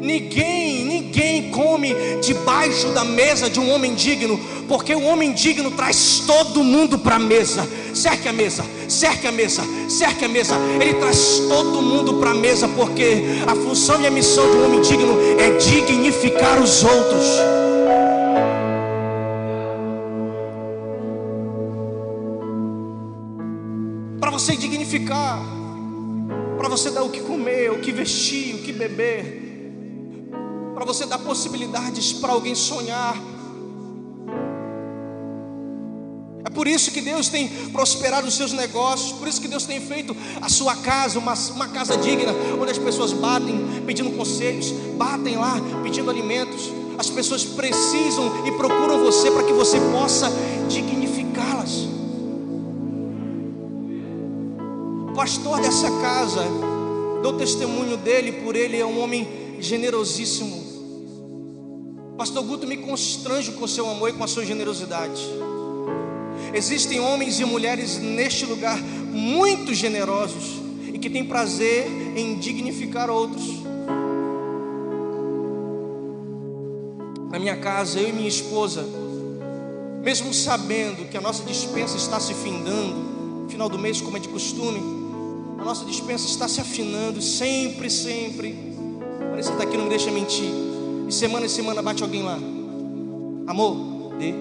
Ninguém, 0.00 0.84
ninguém 0.84 1.50
come 1.50 1.94
debaixo 2.22 2.88
da 2.90 3.04
mesa 3.04 3.50
de 3.50 3.58
um 3.58 3.70
homem 3.70 3.94
digno, 3.94 4.38
porque 4.68 4.94
o 4.94 5.02
homem 5.02 5.32
digno 5.32 5.72
traz 5.72 6.22
todo 6.26 6.62
mundo 6.62 6.98
para 6.98 7.16
a 7.16 7.18
mesa. 7.18 7.68
Cerque 7.92 8.28
a 8.28 8.32
mesa, 8.32 8.64
cerque 8.88 9.26
a 9.26 9.32
mesa, 9.32 9.62
cerque 9.88 10.24
a 10.24 10.28
mesa. 10.28 10.54
Ele 10.80 10.94
traz 10.94 11.40
todo 11.48 11.82
mundo 11.82 12.14
para 12.14 12.30
a 12.30 12.34
mesa, 12.34 12.68
porque 12.68 13.24
a 13.46 13.56
função 13.56 14.00
e 14.00 14.06
a 14.06 14.10
missão 14.10 14.48
do 14.48 14.64
homem 14.64 14.80
digno 14.82 15.18
é 15.38 15.50
dignificar 15.58 16.62
os 16.62 16.84
outros. 16.84 17.26
Para 25.06 26.68
você 26.68 26.90
dar 26.90 27.02
o 27.02 27.10
que 27.10 27.20
comer, 27.20 27.70
o 27.70 27.80
que 27.80 27.92
vestir, 27.92 28.54
o 28.54 28.58
que 28.58 28.72
beber 28.72 29.48
para 30.78 30.86
você 30.86 31.04
dar 31.06 31.18
possibilidades 31.18 32.12
para 32.12 32.32
alguém 32.32 32.54
sonhar. 32.54 33.16
É 36.44 36.50
por 36.50 36.68
isso 36.68 36.92
que 36.92 37.00
Deus 37.00 37.28
tem 37.28 37.48
prosperado 37.72 38.28
os 38.28 38.34
seus 38.34 38.52
negócios, 38.52 39.10
por 39.10 39.26
isso 39.26 39.40
que 39.40 39.48
Deus 39.48 39.64
tem 39.64 39.80
feito 39.80 40.16
a 40.40 40.48
sua 40.48 40.76
casa 40.76 41.18
uma, 41.18 41.34
uma 41.34 41.66
casa 41.66 41.96
digna, 41.96 42.32
onde 42.60 42.70
as 42.70 42.78
pessoas 42.78 43.12
batem 43.12 43.82
pedindo 43.84 44.12
conselhos, 44.12 44.70
batem 44.96 45.36
lá 45.36 45.56
pedindo 45.82 46.08
alimentos. 46.08 46.70
As 46.96 47.10
pessoas 47.10 47.44
precisam 47.44 48.46
e 48.46 48.52
procuram 48.52 49.02
você 49.04 49.32
para 49.32 49.42
que 49.42 49.52
você 49.52 49.80
possa 49.92 50.30
dignificá-las. 50.68 51.97
Pastor 55.18 55.60
dessa 55.60 55.90
casa, 56.00 56.44
dou 57.24 57.32
testemunho 57.32 57.96
dele, 57.96 58.30
por 58.30 58.54
ele 58.54 58.76
é 58.76 58.86
um 58.86 59.02
homem 59.02 59.26
generosíssimo. 59.58 60.64
Pastor 62.16 62.44
Guto 62.44 62.68
me 62.68 62.76
constrange 62.76 63.50
com 63.50 63.66
seu 63.66 63.90
amor 63.90 64.10
e 64.10 64.12
com 64.12 64.22
a 64.22 64.28
sua 64.28 64.44
generosidade. 64.44 65.20
Existem 66.54 67.00
homens 67.00 67.40
e 67.40 67.44
mulheres 67.44 67.98
neste 67.98 68.46
lugar 68.46 68.80
muito 68.80 69.74
generosos 69.74 70.60
e 70.94 70.96
que 71.00 71.10
têm 71.10 71.24
prazer 71.24 71.88
em 72.16 72.36
dignificar 72.36 73.10
outros. 73.10 73.44
Na 77.28 77.40
minha 77.40 77.56
casa, 77.56 77.98
eu 77.98 78.08
e 78.08 78.12
minha 78.12 78.28
esposa, 78.28 78.86
mesmo 80.00 80.32
sabendo 80.32 81.08
que 81.10 81.16
a 81.16 81.20
nossa 81.20 81.42
dispensa 81.42 81.96
está 81.96 82.20
se 82.20 82.34
findando, 82.34 83.48
final 83.48 83.68
do 83.68 83.80
mês, 83.80 84.00
como 84.00 84.16
é 84.16 84.20
de 84.20 84.28
costume, 84.28 84.97
a 85.58 85.64
nossa 85.64 85.84
dispensa 85.84 86.26
está 86.26 86.46
se 86.46 86.60
afinando 86.60 87.20
sempre, 87.20 87.90
sempre. 87.90 88.56
Parece 89.18 89.48
que 89.48 89.54
está 89.54 89.64
aqui, 89.64 89.76
não 89.76 89.84
me 89.84 89.90
deixa 89.90 90.10
mentir. 90.10 90.50
E 91.08 91.12
semana 91.12 91.46
em 91.46 91.48
semana 91.48 91.82
bate 91.82 92.02
alguém 92.02 92.22
lá. 92.22 92.38
Amor, 93.46 94.14
dê, 94.18 94.32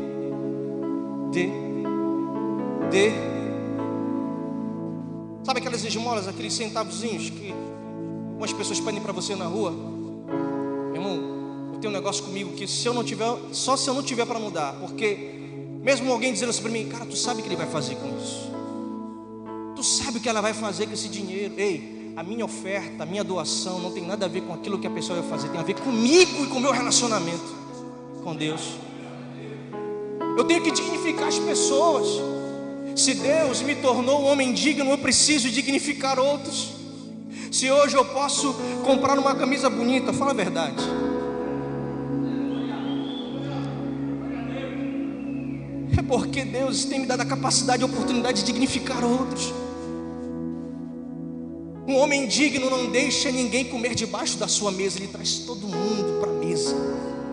dê, 1.32 1.50
dê. 2.92 3.12
Sabe 5.44 5.60
aquelas 5.60 5.84
esmolas, 5.84 6.28
aqueles 6.28 6.54
centavozinhos 6.54 7.30
que 7.30 7.54
umas 8.38 8.54
pessoas 8.54 8.80
pedem 8.80 9.02
para 9.02 9.14
você 9.14 9.36
na 9.36 9.46
rua? 9.46 9.74
Irmão, 10.94 11.72
eu 11.74 11.80
tenho 11.80 11.92
um 11.92 11.96
negócio 11.96 12.24
comigo 12.24 12.52
que 12.52 12.68
se 12.68 12.86
eu 12.86 12.94
não 12.94 13.04
tiver, 13.04 13.26
só 13.54 13.76
se 13.76 13.90
eu 13.90 13.94
não 13.94 14.04
tiver 14.04 14.26
para 14.26 14.40
mudar, 14.40 14.74
porque 14.80 15.32
mesmo 15.82 16.12
alguém 16.12 16.34
dizendo 16.34 16.50
assim 16.50 16.62
para 16.62 16.72
mim, 16.72 16.88
cara, 16.90 17.06
tu 17.06 17.16
sabe 17.16 17.40
o 17.40 17.44
que 17.44 17.48
ele 17.48 17.56
vai 17.56 17.68
fazer 17.68 17.96
com 17.96 18.08
isso? 18.18 18.47
Sabe 20.08 20.20
o 20.20 20.22
que 20.22 20.30
ela 20.30 20.40
vai 20.40 20.54
fazer 20.54 20.88
com 20.88 20.94
esse 20.94 21.10
dinheiro? 21.10 21.54
Ei, 21.58 22.14
a 22.16 22.24
minha 22.24 22.46
oferta, 22.46 23.04
a 23.04 23.06
minha 23.06 23.26
doação 23.26 23.78
não 23.78 23.92
tem 23.92 24.08
nada 24.08 24.26
a 24.26 24.30
ver 24.30 24.40
com 24.40 24.54
aquilo 24.54 24.80
que 24.80 24.88
a 24.88 24.90
pessoa 24.90 25.20
vai 25.20 25.30
fazer, 25.30 25.50
tem 25.50 25.60
a 25.60 25.64
ver 25.64 25.74
comigo 25.82 26.46
e 26.46 26.48
com 26.48 26.60
o 26.60 26.62
meu 26.62 26.72
relacionamento 26.72 27.54
com 28.24 28.34
Deus. 28.34 28.78
Eu 30.38 30.46
tenho 30.46 30.64
que 30.64 30.72
dignificar 30.72 31.28
as 31.28 31.38
pessoas. 31.38 32.08
Se 32.96 33.16
Deus 33.16 33.62
me 33.62 33.76
tornou 33.76 34.22
um 34.22 34.28
homem 34.28 34.54
digno, 34.54 34.90
eu 34.92 34.98
preciso 34.98 35.50
dignificar 35.50 36.18
outros. 36.18 36.70
Se 37.52 37.70
hoje 37.70 37.98
eu 37.98 38.06
posso 38.06 38.56
comprar 38.86 39.20
uma 39.20 39.36
camisa 39.36 39.70
bonita, 39.70 40.14
fala 40.14 40.32
a 40.32 40.34
verdade. 40.34 40.86
É 45.98 46.02
porque 46.02 46.46
Deus 46.46 46.86
tem 46.86 47.02
me 47.02 47.06
dado 47.06 47.24
a 47.24 47.26
capacidade 47.26 47.82
e 47.82 47.84
a 47.84 47.88
oportunidade 47.88 48.40
de 48.40 48.46
dignificar 48.46 49.04
outros. 49.04 49.67
Um 51.88 51.96
homem 51.96 52.28
digno 52.28 52.70
não 52.70 52.92
deixa 52.92 53.32
ninguém 53.32 53.64
comer 53.64 53.96
debaixo 53.96 54.38
da 54.38 54.48
sua 54.48 54.74
mesa, 54.74 55.00
ele 55.00 55.08
traz 55.08 55.40
todo 55.40 55.66
mundo 55.66 56.20
para 56.20 56.30
a 56.30 56.34
mesa. 56.34 56.76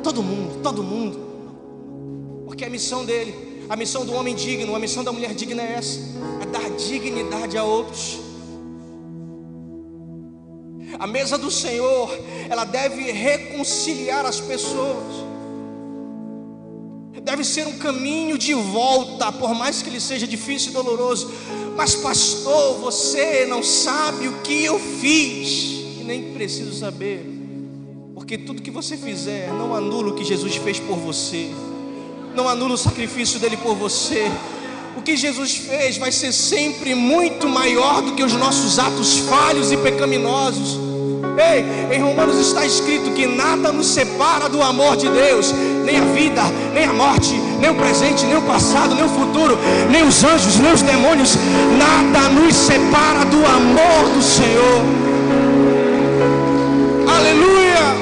Todo 0.01 0.23
mundo, 0.23 0.62
todo 0.62 0.81
mundo. 0.81 2.45
Porque 2.47 2.64
a 2.64 2.71
missão 2.71 3.05
dele, 3.05 3.35
a 3.69 3.75
missão 3.75 4.07
do 4.07 4.14
homem 4.14 4.33
digno, 4.33 4.77
a 4.77 4.79
missão 4.79 5.03
da 5.03 5.11
mulher 5.11 5.35
digna 5.35 5.61
é 5.61 5.73
essa: 5.73 5.99
é 6.40 6.47
dar 6.47 6.71
dignidade 6.71 7.59
a 7.59 7.64
outros. 7.64 8.21
A 11.01 11.07
mesa 11.09 11.37
do 11.37 11.51
Senhor, 11.51 12.17
ela 12.49 12.64
deve 12.64 13.11
reconciliar 13.11 14.25
as 14.25 14.38
pessoas. 14.40 15.25
Deve 17.25 17.43
ser 17.43 17.67
um 17.67 17.79
caminho 17.79 18.38
de 18.38 18.55
volta, 18.55 19.33
por 19.33 19.53
mais 19.53 19.83
que 19.83 19.88
ele 19.88 19.99
seja 19.99 20.27
difícil 20.29 20.71
e 20.71 20.75
doloroso 20.75 21.33
mas, 21.76 21.94
pastor, 21.94 22.78
você 22.78 23.46
não 23.46 23.62
sabe 23.62 24.28
o 24.28 24.40
que 24.42 24.64
eu 24.64 24.78
fiz. 24.78 25.84
E 26.00 26.04
nem 26.04 26.32
preciso 26.32 26.72
saber, 26.78 27.24
porque 28.14 28.38
tudo 28.38 28.62
que 28.62 28.70
você 28.70 28.96
fizer 28.96 29.48
não 29.48 29.74
anula 29.74 30.10
o 30.10 30.14
que 30.14 30.24
Jesus 30.24 30.56
fez 30.56 30.78
por 30.78 30.96
você, 30.96 31.50
não 32.34 32.48
anula 32.48 32.74
o 32.74 32.78
sacrifício 32.78 33.38
dele 33.38 33.56
por 33.56 33.74
você. 33.74 34.30
O 34.96 35.02
que 35.02 35.16
Jesus 35.16 35.56
fez 35.56 35.96
vai 35.98 36.12
ser 36.12 36.32
sempre 36.32 36.94
muito 36.94 37.48
maior 37.48 38.00
do 38.00 38.12
que 38.14 38.22
os 38.22 38.32
nossos 38.34 38.78
atos 38.78 39.18
falhos 39.18 39.72
e 39.72 39.76
pecaminosos. 39.76 40.78
Ei, 41.37 41.96
em 41.96 42.00
Romanos 42.00 42.38
está 42.38 42.64
escrito 42.64 43.10
que 43.12 43.26
nada 43.26 43.72
nos 43.72 43.88
separa 43.88 44.48
do 44.48 44.62
amor 44.62 44.96
de 44.96 45.08
Deus, 45.08 45.52
nem 45.84 45.98
a 45.98 46.04
vida, 46.04 46.42
nem 46.72 46.84
a 46.84 46.92
morte, 46.92 47.34
nem 47.64 47.70
o 47.70 47.74
presente, 47.77 48.27
nem 48.27 48.37
o 48.37 48.42
passado, 48.42 48.94
nem 48.94 49.05
o 49.05 49.09
futuro, 49.09 49.57
nem 49.90 50.03
os 50.07 50.22
anjos, 50.22 50.59
nem 50.59 50.70
os 50.70 50.83
demônios, 50.83 51.35
nada 51.79 52.29
nos 52.29 52.55
separa 52.55 53.24
do 53.24 53.38
amor 53.38 54.11
do 54.14 54.22
Senhor. 54.22 54.83
Aleluia! 57.09 57.94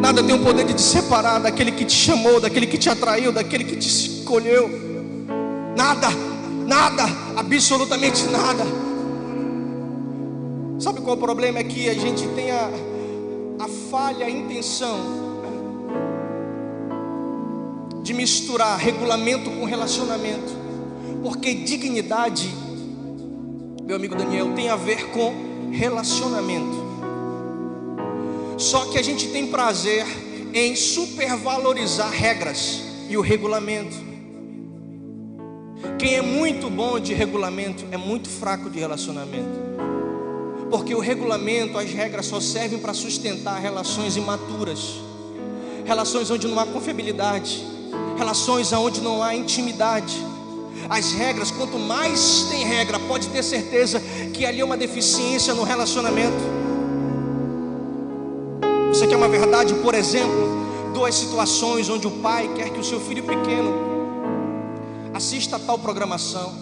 Nada 0.00 0.22
tem 0.22 0.34
o 0.34 0.40
poder 0.40 0.66
de 0.66 0.74
te 0.74 0.82
separar 0.82 1.40
daquele 1.40 1.72
que 1.72 1.86
te 1.86 1.94
chamou, 1.94 2.38
daquele 2.40 2.66
que 2.66 2.76
te 2.76 2.90
atraiu, 2.90 3.32
daquele 3.32 3.64
que 3.64 3.76
te 3.76 3.88
escolheu. 3.88 4.68
Nada, 5.74 6.08
nada, 6.66 7.04
absolutamente 7.36 8.24
nada. 8.24 8.66
Sabe 10.78 11.00
qual 11.00 11.16
o 11.16 11.18
problema? 11.18 11.60
É 11.60 11.64
que 11.64 11.88
a 11.88 11.94
gente 11.94 12.28
tem 12.28 12.50
a, 12.50 12.68
a 13.60 13.68
falha 13.90 14.26
a 14.26 14.30
intenção 14.30 15.33
de 18.04 18.12
misturar 18.12 18.78
regulamento 18.78 19.50
com 19.50 19.64
relacionamento, 19.64 20.52
porque 21.22 21.54
dignidade, 21.54 22.50
meu 23.82 23.96
amigo 23.96 24.14
Daniel, 24.14 24.52
tem 24.54 24.68
a 24.68 24.76
ver 24.76 25.08
com 25.10 25.70
relacionamento. 25.72 26.84
Só 28.58 28.84
que 28.84 28.98
a 28.98 29.02
gente 29.02 29.28
tem 29.28 29.46
prazer 29.46 30.04
em 30.52 30.76
supervalorizar 30.76 32.10
regras 32.10 32.82
e 33.08 33.16
o 33.16 33.22
regulamento. 33.22 33.96
Quem 35.98 36.16
é 36.16 36.22
muito 36.22 36.68
bom 36.68 37.00
de 37.00 37.14
regulamento 37.14 37.86
é 37.90 37.96
muito 37.96 38.28
fraco 38.28 38.68
de 38.68 38.78
relacionamento. 38.78 39.64
Porque 40.70 40.94
o 40.94 41.00
regulamento, 41.00 41.78
as 41.78 41.90
regras 41.90 42.26
só 42.26 42.38
servem 42.38 42.78
para 42.78 42.92
sustentar 42.92 43.58
relações 43.60 44.14
imaturas, 44.14 44.96
relações 45.86 46.30
onde 46.30 46.46
não 46.46 46.58
há 46.60 46.66
confiabilidade, 46.66 47.73
relações 48.16 48.72
onde 48.72 49.00
não 49.00 49.22
há 49.22 49.34
intimidade. 49.34 50.14
As 50.88 51.12
regras, 51.12 51.50
quanto 51.50 51.78
mais 51.78 52.46
tem 52.50 52.64
regra, 52.64 52.98
pode 52.98 53.28
ter 53.28 53.42
certeza 53.42 54.00
que 54.32 54.44
ali 54.44 54.60
é 54.60 54.64
uma 54.64 54.76
deficiência 54.76 55.54
no 55.54 55.62
relacionamento. 55.62 56.64
Aqui 59.04 59.12
é 59.12 59.16
uma 59.18 59.28
verdade, 59.28 59.74
por 59.74 59.94
exemplo, 59.94 60.64
duas 60.94 61.14
situações 61.14 61.90
onde 61.90 62.06
o 62.06 62.10
pai 62.10 62.50
quer 62.56 62.70
que 62.70 62.80
o 62.80 62.84
seu 62.84 62.98
filho 62.98 63.22
pequeno 63.22 63.70
assista 65.12 65.56
a 65.56 65.58
tal 65.58 65.78
programação. 65.78 66.54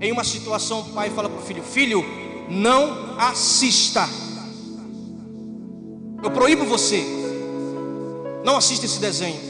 Em 0.00 0.10
uma 0.10 0.24
situação, 0.24 0.80
o 0.80 0.84
pai 0.94 1.10
fala 1.10 1.28
para 1.28 1.38
o 1.38 1.42
filho: 1.42 1.62
Filho, 1.62 2.02
não 2.48 3.18
assista. 3.18 4.08
Eu 6.22 6.30
proíbo 6.30 6.64
você. 6.64 7.04
Não 8.42 8.56
assista 8.56 8.86
esse 8.86 8.98
desenho. 8.98 9.47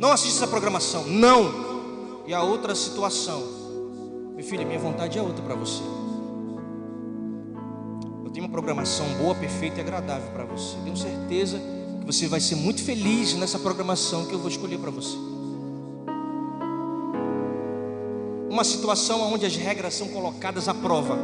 Não 0.00 0.12
assista 0.12 0.44
essa 0.44 0.50
programação. 0.50 1.06
Não. 1.06 2.22
E 2.26 2.32
a 2.32 2.42
outra 2.42 2.74
situação, 2.74 3.42
meu 4.34 4.42
filho, 4.42 4.66
minha 4.66 4.78
vontade 4.78 5.18
é 5.18 5.22
outra 5.22 5.44
para 5.44 5.54
você. 5.54 5.82
Eu 8.24 8.30
tenho 8.30 8.46
uma 8.46 8.50
programação 8.50 9.04
boa, 9.18 9.34
perfeita 9.34 9.76
e 9.76 9.80
agradável 9.82 10.30
para 10.30 10.44
você. 10.44 10.74
Tenho 10.84 10.96
certeza 10.96 11.60
que 12.00 12.06
você 12.06 12.26
vai 12.26 12.40
ser 12.40 12.54
muito 12.54 12.82
feliz 12.82 13.34
nessa 13.34 13.58
programação 13.58 14.24
que 14.24 14.32
eu 14.32 14.38
vou 14.38 14.48
escolher 14.48 14.78
para 14.78 14.90
você. 14.90 15.18
Uma 18.48 18.64
situação 18.64 19.30
onde 19.30 19.44
as 19.44 19.54
regras 19.54 19.92
são 19.92 20.08
colocadas 20.08 20.66
à 20.66 20.72
prova. 20.72 21.18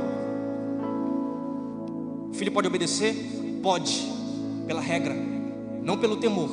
O 2.31 2.35
filho 2.35 2.53
pode 2.53 2.69
obedecer? 2.69 3.15
Pode, 3.63 4.07
pela 4.67 4.83
regra, 4.83 5.17
não 5.83 5.97
pelo 5.97 6.19
temor. 6.19 6.51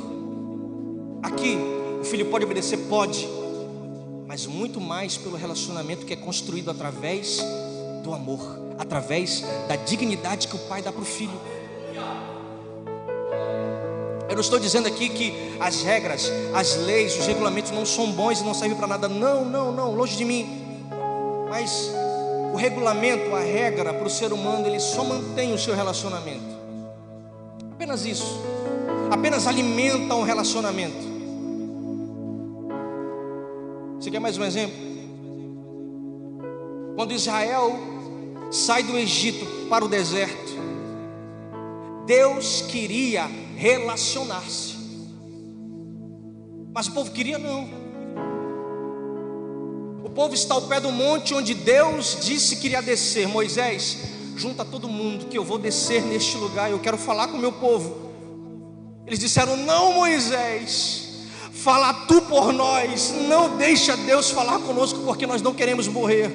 Aqui, 1.22 1.83
o 2.04 2.06
filho 2.06 2.26
pode 2.26 2.44
obedecer? 2.44 2.78
Pode, 2.90 3.26
mas 4.28 4.46
muito 4.46 4.82
mais 4.82 5.16
pelo 5.16 5.38
relacionamento 5.38 6.06
que 6.06 6.12
é 6.12 6.18
construído 6.18 6.70
através 6.70 7.40
do 8.04 8.14
amor, 8.14 8.42
através 8.78 9.42
da 9.70 9.78
dignidade 9.78 10.50
que 10.50 10.56
o 10.56 10.60
pai 10.60 10.82
dá 10.82 10.92
para 10.92 11.02
o 11.02 11.06
filho. 11.06 11.40
Eu 14.28 14.36
não 14.36 14.42
estou 14.42 14.60
dizendo 14.60 14.86
aqui 14.88 15.08
que 15.08 15.56
as 15.62 15.82
regras, 15.82 16.30
as 16.54 16.76
leis, 16.76 17.18
os 17.18 17.26
regulamentos 17.26 17.72
não 17.72 17.86
são 17.86 18.12
bons 18.12 18.42
e 18.42 18.44
não 18.44 18.54
servem 18.54 18.76
para 18.76 18.88
nada. 18.88 19.08
Não, 19.08 19.46
não, 19.46 19.72
não, 19.72 19.96
longe 19.96 20.18
de 20.18 20.26
mim. 20.26 20.62
Mas 21.50 21.90
o 22.52 22.58
regulamento, 22.58 23.34
a 23.34 23.40
regra 23.40 23.94
para 23.94 24.06
o 24.06 24.10
ser 24.10 24.34
humano, 24.34 24.68
ele 24.68 24.80
só 24.80 25.06
mantém 25.06 25.54
o 25.54 25.58
seu 25.58 25.74
relacionamento. 25.74 26.54
Apenas 27.72 28.06
isso. 28.06 28.42
Apenas 29.10 29.48
alimenta 29.48 30.16
um 30.16 30.24
relacionamento. 30.24 31.13
Você 34.04 34.12
quer 34.12 34.20
mais 34.20 34.38
um 34.38 34.44
exemplo? 34.44 34.76
Quando 36.98 37.14
Israel 37.14 37.72
sai 38.52 38.84
do 38.84 38.98
Egito 38.98 39.46
para 39.70 39.86
o 39.86 39.88
deserto, 39.88 40.52
Deus 42.06 42.64
queria 42.64 43.26
relacionar-se, 43.56 44.76
mas 46.74 46.88
o 46.88 46.92
povo 46.92 47.12
queria 47.12 47.38
não. 47.38 47.70
O 50.04 50.10
povo 50.10 50.34
está 50.34 50.56
ao 50.56 50.64
pé 50.64 50.82
do 50.82 50.92
monte 50.92 51.34
onde 51.34 51.54
Deus 51.54 52.18
disse 52.22 52.58
que 52.58 52.68
iria 52.68 52.82
descer. 52.82 53.26
Moisés, 53.26 54.00
junta 54.36 54.66
todo 54.66 54.90
mundo 54.90 55.28
que 55.28 55.38
eu 55.38 55.46
vou 55.46 55.58
descer 55.58 56.04
neste 56.04 56.36
lugar. 56.36 56.70
Eu 56.70 56.80
quero 56.80 56.98
falar 56.98 57.30
com 57.30 57.38
o 57.38 57.40
meu 57.40 57.54
povo. 57.54 58.12
Eles 59.08 59.18
disseram: 59.18 59.56
Não, 59.56 59.94
Moisés, 59.94 61.03
Fala 61.64 61.94
tu 61.94 62.22
por 62.24 62.52
nós, 62.52 63.14
não 63.30 63.56
deixa 63.56 63.96
Deus 63.96 64.30
falar 64.30 64.60
conosco, 64.60 65.00
porque 65.06 65.26
nós 65.26 65.42
não 65.42 65.54
queremos 65.54 65.88
morrer. 65.88 66.28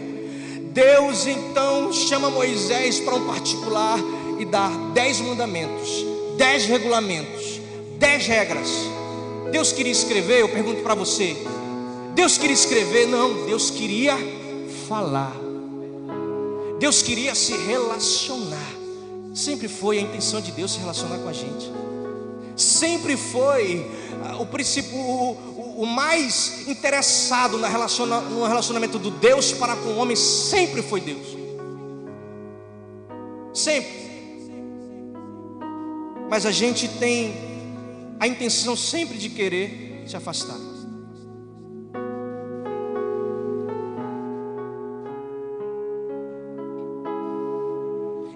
Deus 0.73 1.27
então 1.27 1.93
chama 1.93 2.31
Moisés 2.31 2.99
para 2.99 3.15
um 3.15 3.27
particular 3.27 3.99
e 4.39 4.47
dá 4.47 4.71
dez 4.95 5.21
mandamentos, 5.21 6.03
dez 6.39 6.65
regulamentos, 6.65 7.61
dez 7.99 8.27
regras. 8.27 8.71
Deus 9.53 9.71
queria 9.71 9.93
escrever, 9.93 10.41
eu 10.41 10.49
pergunto 10.49 10.81
para 10.81 10.95
você. 10.95 11.37
Deus 12.15 12.39
queria 12.39 12.55
escrever? 12.55 13.07
Não, 13.07 13.45
Deus 13.45 13.69
queria 13.69 14.17
falar. 14.89 15.37
Deus 16.79 17.03
queria 17.03 17.35
se 17.35 17.55
relacionar. 17.55 18.73
Sempre 19.35 19.69
foi 19.69 19.99
a 19.99 20.01
intenção 20.01 20.41
de 20.41 20.53
Deus 20.53 20.73
se 20.73 20.79
relacionar 20.79 21.19
com 21.19 21.29
a 21.29 21.35
gente. 21.35 21.71
Sempre 22.57 23.15
foi 23.15 23.87
o 24.37 24.47
princípio, 24.47 24.97
o, 24.97 25.83
o, 25.83 25.87
mais 25.87 26.69
interessado 26.69 27.57
na 27.57 27.69
relaciona, 27.69 28.21
no 28.21 28.45
relacionamento 28.47 28.99
do 28.99 29.11
Deus 29.11 29.53
para 29.53 29.77
com 29.77 29.91
o 29.91 29.97
homem 29.99 30.17
sempre 30.17 30.83
foi 30.83 31.01
Deus. 31.01 31.27
Sempre. 33.55 34.09
Mas 36.29 36.45
a 36.45 36.51
gente 36.51 36.89
tem 36.89 37.35
a 38.21 38.27
intenção 38.27 38.77
sempre 38.77 39.17
de 39.17 39.31
querer 39.31 40.05
se 40.07 40.17
afastar. 40.17 40.59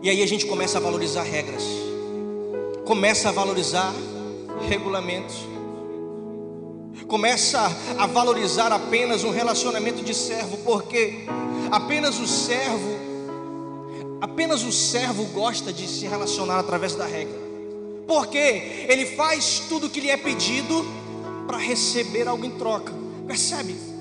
E 0.03 0.11
aí 0.11 0.21
a 0.21 0.27
gente 0.27 0.47
começa 0.47 0.79
a 0.79 0.81
valorizar 0.81 1.23
regras, 1.23 1.63
começa 2.85 3.29
a 3.29 3.33
valorizar 3.33 3.93
regulamentos 4.69 5.52
começa 7.07 7.61
a 7.99 8.07
valorizar 8.07 8.73
apenas 8.73 9.25
um 9.25 9.31
relacionamento 9.31 10.03
de 10.03 10.15
servo, 10.15 10.57
porque 10.59 11.27
apenas 11.71 12.19
o 12.19 12.27
servo, 12.27 12.99
apenas 14.21 14.65
o 14.65 14.73
servo 14.73 15.25
gosta 15.27 15.73
de 15.73 15.87
se 15.87 16.07
relacionar 16.07 16.59
através 16.59 16.95
da 16.95 17.07
regra, 17.07 17.39
porque 18.07 18.87
ele 18.89 19.07
faz 19.07 19.63
tudo 19.69 19.87
o 19.87 19.91
que 19.91 20.01
lhe 20.01 20.11
é 20.11 20.17
pedido 20.17 20.85
para 21.47 21.59
receber 21.59 22.29
algo 22.29 22.45
em 22.45 22.51
troca, 22.51 22.93
percebe? 23.27 23.92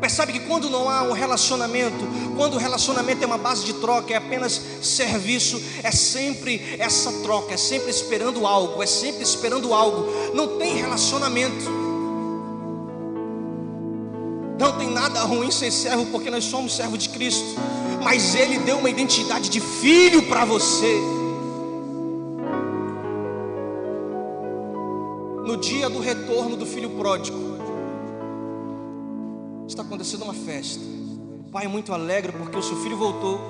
Percebe 0.00 0.32
que 0.32 0.40
quando 0.40 0.68
não 0.68 0.90
há 0.90 1.02
um 1.02 1.12
relacionamento, 1.12 2.06
quando 2.36 2.54
o 2.54 2.58
relacionamento 2.58 3.24
é 3.24 3.26
uma 3.26 3.38
base 3.38 3.64
de 3.64 3.72
troca, 3.74 4.12
é 4.12 4.16
apenas 4.16 4.60
serviço, 4.82 5.60
é 5.82 5.90
sempre 5.90 6.76
essa 6.78 7.10
troca, 7.22 7.54
é 7.54 7.56
sempre 7.56 7.90
esperando 7.90 8.46
algo, 8.46 8.82
é 8.82 8.86
sempre 8.86 9.22
esperando 9.22 9.72
algo, 9.72 10.06
não 10.34 10.58
tem 10.58 10.76
relacionamento. 10.76 11.86
Não 14.58 14.72
tem 14.78 14.90
nada 14.90 15.20
ruim 15.20 15.50
ser 15.50 15.70
servo, 15.70 16.06
porque 16.06 16.30
nós 16.30 16.44
somos 16.44 16.74
servos 16.74 16.98
de 16.98 17.08
Cristo. 17.10 17.56
Mas 18.02 18.34
Ele 18.34 18.58
deu 18.58 18.78
uma 18.78 18.88
identidade 18.88 19.48
de 19.48 19.60
filho 19.60 20.22
para 20.22 20.44
você. 20.44 21.00
No 25.44 25.56
dia 25.56 25.88
do 25.88 26.00
retorno 26.00 26.56
do 26.56 26.66
filho 26.66 26.90
pródigo, 26.90 27.55
está 29.66 29.82
acontecendo 29.82 30.22
uma 30.22 30.34
festa. 30.34 30.82
O 31.40 31.50
pai 31.50 31.64
é 31.64 31.68
muito 31.68 31.92
alegre 31.92 32.32
porque 32.32 32.56
o 32.56 32.62
seu 32.62 32.76
filho 32.82 32.96
voltou. 32.96 33.40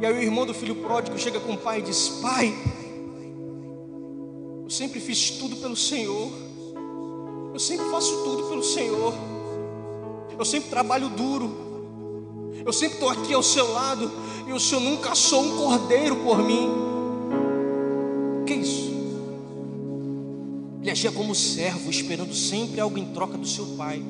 E 0.00 0.06
aí 0.06 0.12
o 0.12 0.22
irmão 0.22 0.46
do 0.46 0.54
filho 0.54 0.76
pródigo 0.76 1.18
chega 1.18 1.40
com 1.40 1.54
o 1.54 1.58
pai 1.58 1.80
e 1.80 1.82
diz: 1.82 2.08
Pai, 2.22 2.54
eu 4.62 4.70
sempre 4.70 5.00
fiz 5.00 5.30
tudo 5.32 5.56
pelo 5.56 5.76
Senhor. 5.76 6.30
Eu 7.52 7.58
sempre 7.58 7.88
faço 7.90 8.22
tudo 8.22 8.44
pelo 8.44 8.62
Senhor. 8.62 9.14
Eu 10.38 10.44
sempre 10.44 10.70
trabalho 10.70 11.08
duro. 11.08 11.66
Eu 12.64 12.72
sempre 12.72 12.94
estou 12.94 13.08
aqui 13.08 13.34
ao 13.34 13.42
seu 13.42 13.72
lado. 13.72 14.10
E 14.46 14.52
o 14.52 14.60
Senhor 14.60 14.80
nunca 14.80 15.10
achou 15.10 15.42
um 15.42 15.56
cordeiro 15.56 16.16
por 16.16 16.38
mim. 16.38 16.70
Que 18.46 18.54
isso? 18.54 18.88
Ele 20.80 20.90
agia 20.90 21.10
como 21.10 21.34
servo, 21.34 21.90
esperando 21.90 22.32
sempre 22.34 22.80
algo 22.80 22.96
em 22.96 23.12
troca 23.12 23.36
do 23.36 23.46
seu 23.46 23.66
pai. 23.76 24.02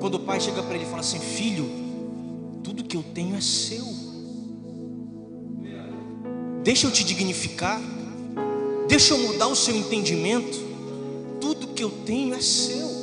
Quando 0.00 0.14
o 0.14 0.20
pai 0.20 0.40
chega 0.40 0.62
para 0.62 0.74
ele 0.74 0.84
e 0.84 0.88
fala 0.88 1.00
assim: 1.00 1.18
Filho, 1.18 1.68
tudo 2.62 2.84
que 2.84 2.96
eu 2.96 3.02
tenho 3.14 3.36
é 3.36 3.40
seu. 3.40 3.86
Deixa 6.62 6.86
eu 6.86 6.90
te 6.90 7.04
dignificar. 7.04 7.80
Deixa 8.88 9.14
eu 9.14 9.18
mudar 9.18 9.48
o 9.48 9.56
seu 9.56 9.74
entendimento. 9.74 10.58
Tudo 11.40 11.68
que 11.68 11.82
eu 11.82 11.90
tenho 11.90 12.34
é 12.34 12.40
seu 12.40 12.98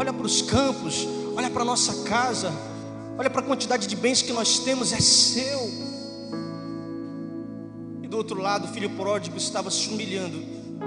olha 0.00 0.12
para 0.14 0.26
os 0.26 0.40
campos, 0.40 1.06
olha 1.36 1.50
para 1.50 1.62
a 1.62 1.64
nossa 1.64 2.08
casa, 2.08 2.50
olha 3.18 3.28
para 3.28 3.42
a 3.42 3.44
quantidade 3.44 3.86
de 3.86 3.94
bens 3.94 4.22
que 4.22 4.32
nós 4.32 4.60
temos, 4.60 4.92
é 4.92 5.00
seu. 5.00 5.70
E 8.02 8.08
do 8.08 8.16
outro 8.16 8.40
lado, 8.40 8.66
o 8.66 8.72
filho 8.72 8.88
pródigo 8.90 9.36
estava 9.36 9.70
se 9.70 9.88
humilhando, 9.90 10.42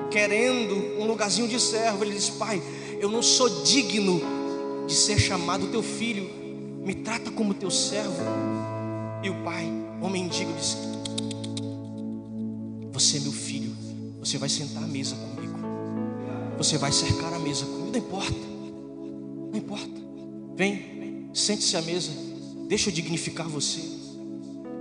querendo 0.09 0.99
um 0.99 1.05
lugarzinho 1.05 1.47
de 1.47 1.59
servo. 1.59 2.03
Ele 2.03 2.15
disse: 2.15 2.31
Pai, 2.33 2.61
eu 3.03 3.11
não 3.11 3.21
sou 3.21 3.63
digno 3.63 4.21
de 4.87 4.95
ser 4.95 5.19
chamado 5.19 5.67
teu 5.67 5.83
filho, 5.83 6.23
me 6.85 6.95
trata 6.95 7.29
como 7.31 7.53
teu 7.53 7.69
servo. 7.69 8.23
E 9.21 9.29
o 9.29 9.43
pai, 9.43 9.69
o 10.01 10.09
mendigo, 10.09 10.53
disse: 10.53 10.77
Você 12.93 13.17
é 13.17 13.19
meu 13.19 13.33
filho, 13.33 13.75
você 14.19 14.37
vai 14.37 14.47
sentar 14.47 14.81
à 14.81 14.87
mesa 14.87 15.17
comigo, 15.17 15.59
você 16.57 16.77
vai 16.77 16.93
cercar 16.93 17.33
a 17.33 17.39
mesa 17.39 17.65
comigo, 17.65 17.91
não 17.91 17.99
importa, 17.99 18.47
não 19.51 19.57
importa. 19.57 20.01
Vem, 20.55 21.29
sente-se 21.33 21.75
à 21.75 21.81
mesa, 21.81 22.11
deixa 22.69 22.89
eu 22.89 22.93
dignificar 22.93 23.49
você, 23.49 23.81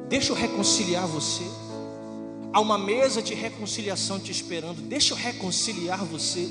deixa 0.09 0.31
eu 0.31 0.37
reconciliar 0.37 1.09
você. 1.09 1.43
Há 2.53 2.61
uma 2.61 2.79
mesa 2.79 3.21
de 3.21 3.35
reconciliação 3.35 4.21
te 4.21 4.31
esperando, 4.31 4.81
deixa 4.81 5.13
eu 5.13 5.19
reconciliar 5.19 6.05
você, 6.05 6.49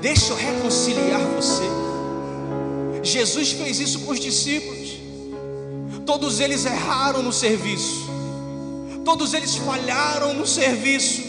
deixa 0.00 0.32
eu 0.32 0.36
reconciliar 0.36 1.20
você. 1.36 1.64
Jesus 3.02 3.52
fez 3.52 3.80
isso 3.80 4.00
com 4.00 4.12
os 4.12 4.20
discípulos. 4.20 4.98
Todos 6.06 6.40
eles 6.40 6.64
erraram 6.64 7.22
no 7.22 7.32
serviço. 7.32 8.06
Todos 9.04 9.34
eles 9.34 9.56
falharam 9.56 10.34
no 10.34 10.46
serviço. 10.46 11.22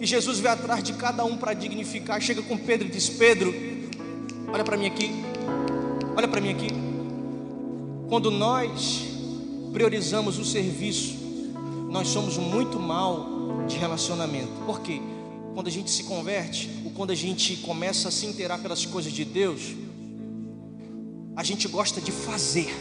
E 0.00 0.06
Jesus 0.06 0.38
veio 0.38 0.54
atrás 0.54 0.82
de 0.82 0.92
cada 0.94 1.24
um 1.24 1.36
para 1.36 1.52
dignificar. 1.54 2.20
Chega 2.20 2.42
com 2.42 2.56
Pedro 2.56 2.88
e 2.88 2.90
diz: 2.90 3.08
Pedro, 3.08 3.54
olha 4.52 4.64
para 4.64 4.76
mim 4.76 4.86
aqui. 4.86 5.10
Olha 6.16 6.28
para 6.28 6.40
mim 6.40 6.50
aqui. 6.50 6.68
Quando 8.08 8.30
nós 8.30 9.02
priorizamos 9.72 10.38
o 10.38 10.44
serviço, 10.44 11.16
nós 11.90 12.08
somos 12.08 12.36
muito 12.36 12.78
mal 12.78 13.64
de 13.66 13.76
relacionamento. 13.76 14.52
Por 14.66 14.80
quê? 14.80 15.00
Quando 15.54 15.68
a 15.68 15.70
gente 15.70 15.90
se 15.90 16.02
converte, 16.02 16.68
ou 16.84 16.90
quando 16.90 17.12
a 17.12 17.14
gente 17.14 17.56
começa 17.58 18.08
a 18.08 18.10
se 18.10 18.26
inteirar 18.26 18.58
pelas 18.58 18.84
coisas 18.84 19.12
de 19.12 19.24
Deus, 19.24 19.62
a 21.36 21.44
gente 21.44 21.68
gosta 21.68 22.00
de 22.00 22.10
fazer. 22.10 22.74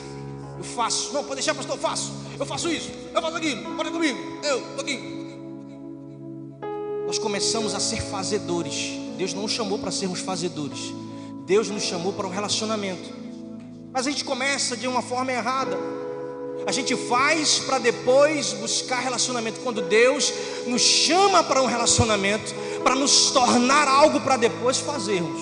Eu 0.57 0.63
faço. 0.63 1.13
Não, 1.13 1.23
pode 1.23 1.35
deixar, 1.35 1.53
pastor, 1.53 1.75
eu 1.75 1.81
faço. 1.81 2.11
Eu 2.39 2.45
faço 2.45 2.69
isso. 2.69 2.89
Eu 3.13 3.21
faço 3.21 3.37
aquilo. 3.37 3.75
Pode 3.75 3.91
comigo. 3.91 4.17
Eu, 4.43 4.61
tô 4.75 4.81
aqui. 4.81 4.99
Nós 7.05 7.19
começamos 7.19 7.75
a 7.75 7.79
ser 7.79 8.01
fazedores. 8.01 8.91
Deus 9.17 9.33
não 9.33 9.43
nos 9.43 9.51
chamou 9.51 9.77
para 9.77 9.91
sermos 9.91 10.19
fazedores. 10.19 10.79
Deus 11.45 11.69
nos 11.69 11.83
chamou 11.83 12.13
para 12.13 12.25
um 12.25 12.29
relacionamento. 12.31 13.07
Mas 13.91 14.07
a 14.07 14.09
gente 14.09 14.25
começa 14.25 14.75
de 14.75 14.87
uma 14.87 15.03
forma 15.03 15.31
errada. 15.31 15.77
A 16.65 16.71
gente 16.71 16.95
faz 16.95 17.59
para 17.59 17.77
depois 17.77 18.53
buscar 18.53 18.99
relacionamento. 18.99 19.59
Quando 19.59 19.81
Deus 19.81 20.33
nos 20.65 20.81
chama 20.81 21.43
para 21.43 21.61
um 21.61 21.65
relacionamento, 21.65 22.55
para 22.83 22.95
nos 22.95 23.31
tornar 23.31 23.87
algo 23.87 24.19
para 24.21 24.37
depois 24.37 24.79
fazermos. 24.79 25.41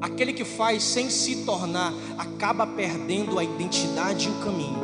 Aquele 0.00 0.32
que 0.32 0.44
faz 0.44 0.82
sem 0.82 1.08
se 1.08 1.44
tornar, 1.44 1.92
acaba 2.18 2.66
perdendo 2.66 3.38
a 3.38 3.44
identidade 3.44 4.28
e 4.28 4.30
o 4.30 4.34
caminho. 4.44 4.78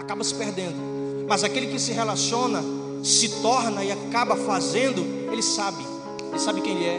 Acaba 0.00 0.22
se 0.22 0.34
perdendo. 0.34 1.26
Mas 1.28 1.44
aquele 1.44 1.68
que 1.68 1.78
se 1.78 1.92
relaciona, 1.92 2.62
se 3.02 3.40
torna 3.40 3.82
e 3.82 3.90
acaba 3.90 4.36
fazendo, 4.36 5.00
ele 5.32 5.42
sabe. 5.42 5.82
Ele 6.28 6.38
sabe 6.38 6.60
quem 6.60 6.76
ele 6.76 6.84
é. 6.84 6.98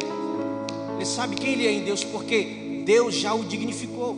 Ele 0.96 1.06
sabe 1.06 1.36
quem 1.36 1.54
ele 1.54 1.68
é 1.68 1.72
em 1.72 1.84
Deus, 1.84 2.04
porque 2.04 2.84
Deus 2.86 3.14
já 3.16 3.34
o 3.34 3.44
dignificou. 3.44 4.18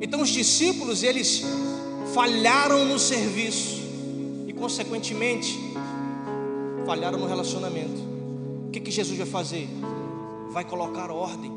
Então 0.00 0.20
os 0.20 0.28
discípulos, 0.28 1.02
eles 1.02 1.42
falharam 2.14 2.84
no 2.84 2.98
serviço 2.98 3.82
e 4.46 4.52
consequentemente 4.52 5.58
falharam 6.86 7.18
no 7.18 7.26
relacionamento. 7.26 8.00
O 8.68 8.70
que, 8.70 8.80
que 8.80 8.90
Jesus 8.90 9.18
vai 9.18 9.26
fazer? 9.26 9.68
vai 10.56 10.64
colocar 10.64 11.10
ordem. 11.10 11.52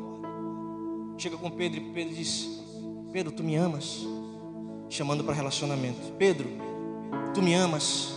Chega 1.16 1.34
com 1.38 1.50
Pedro 1.50 1.80
e 1.80 1.90
Pedro 1.90 2.14
diz: 2.14 2.60
Pedro, 3.10 3.32
tu 3.32 3.42
me 3.42 3.56
amas? 3.56 4.06
Chamando 4.90 5.24
para 5.24 5.34
relacionamento. 5.34 6.12
Pedro, 6.18 6.46
tu 7.32 7.40
me 7.40 7.54
amas? 7.54 8.12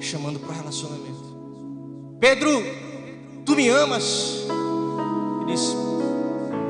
Chamando 0.00 0.40
para 0.40 0.54
relacionamento. 0.54 2.16
Pedro, 2.18 2.48
tu 3.44 3.54
me 3.54 3.68
amas? 3.68 4.46
Ele 5.42 5.52
diz: 5.52 5.76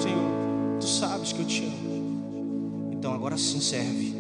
Senhor, 0.01 0.79
tu 0.81 0.87
sabes 0.87 1.33
que 1.33 1.41
eu 1.41 1.47
te 1.47 1.63
amo. 1.63 2.91
Então 2.93 3.15
agora 3.15 3.39
sim 3.39 3.61
serve. 3.61 4.17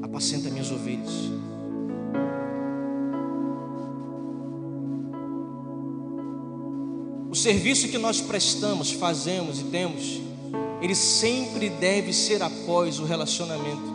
Apacenta 0.00 0.48
minhas 0.48 0.70
ovelhas. 0.70 1.10
Serviço 7.46 7.86
que 7.86 7.96
nós 7.96 8.20
prestamos, 8.20 8.90
fazemos 8.90 9.60
e 9.60 9.64
temos, 9.66 10.20
ele 10.82 10.96
sempre 10.96 11.70
deve 11.70 12.12
ser 12.12 12.42
após 12.42 12.98
o 12.98 13.04
relacionamento. 13.04 13.94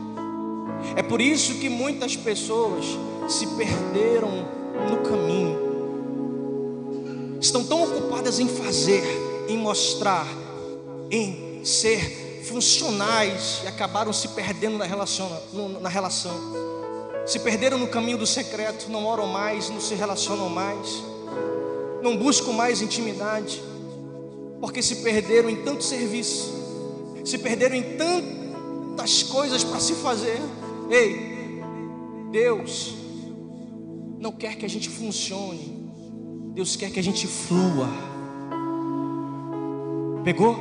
É 0.96 1.04
por 1.04 1.20
isso 1.20 1.56
que 1.56 1.68
muitas 1.68 2.16
pessoas 2.16 2.86
se 3.28 3.46
perderam 3.48 4.48
no 4.90 5.00
caminho. 5.04 5.60
Estão 7.42 7.66
tão 7.66 7.84
ocupadas 7.84 8.40
em 8.40 8.48
fazer, 8.48 9.04
em 9.50 9.58
mostrar, 9.58 10.26
em 11.12 11.60
ser 11.66 12.44
funcionais 12.46 13.60
e 13.66 13.68
acabaram 13.68 14.14
se 14.14 14.30
perdendo 14.30 14.78
na 14.78 14.86
relação, 14.86 15.30
na 15.82 15.90
relação. 15.90 16.40
Se 17.26 17.38
perderam 17.38 17.78
no 17.78 17.88
caminho 17.88 18.18
do 18.18 18.26
secreto, 18.26 18.90
não 18.90 19.06
oram 19.06 19.28
mais, 19.28 19.70
não 19.70 19.82
se 19.82 19.94
relacionam 19.94 20.48
mais 20.48 21.11
não 22.02 22.18
buscam 22.18 22.52
mais 22.52 22.82
intimidade, 22.82 23.62
porque 24.60 24.82
se 24.82 24.98
perderam 24.98 25.50
em 25.50 25.58
tanto 25.58 25.84
serviço, 25.84 26.54
se 27.24 27.38
perderam 27.38 27.76
em 27.76 27.98
tantas 27.98 29.24
coisas 29.24 29.64
para 29.64 29.80
se 29.80 29.94
fazer. 29.96 30.40
Ei, 30.90 31.62
Deus 32.32 32.96
não 34.20 34.32
quer 34.32 34.56
que 34.56 34.66
a 34.66 34.70
gente 34.70 34.90
funcione, 34.90 35.92
Deus 36.54 36.76
quer 36.76 36.92
que 36.92 37.00
a 37.00 37.04
gente 37.04 37.28
flua. 37.28 37.90
Pegou? 40.24 40.56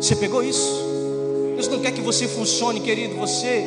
Você 0.00 0.16
pegou 0.16 0.42
isso? 0.42 0.82
Deus 1.54 1.68
não 1.68 1.80
quer 1.80 1.92
que 1.92 2.00
você 2.00 2.26
funcione, 2.26 2.80
querido, 2.80 3.14
você 3.14 3.64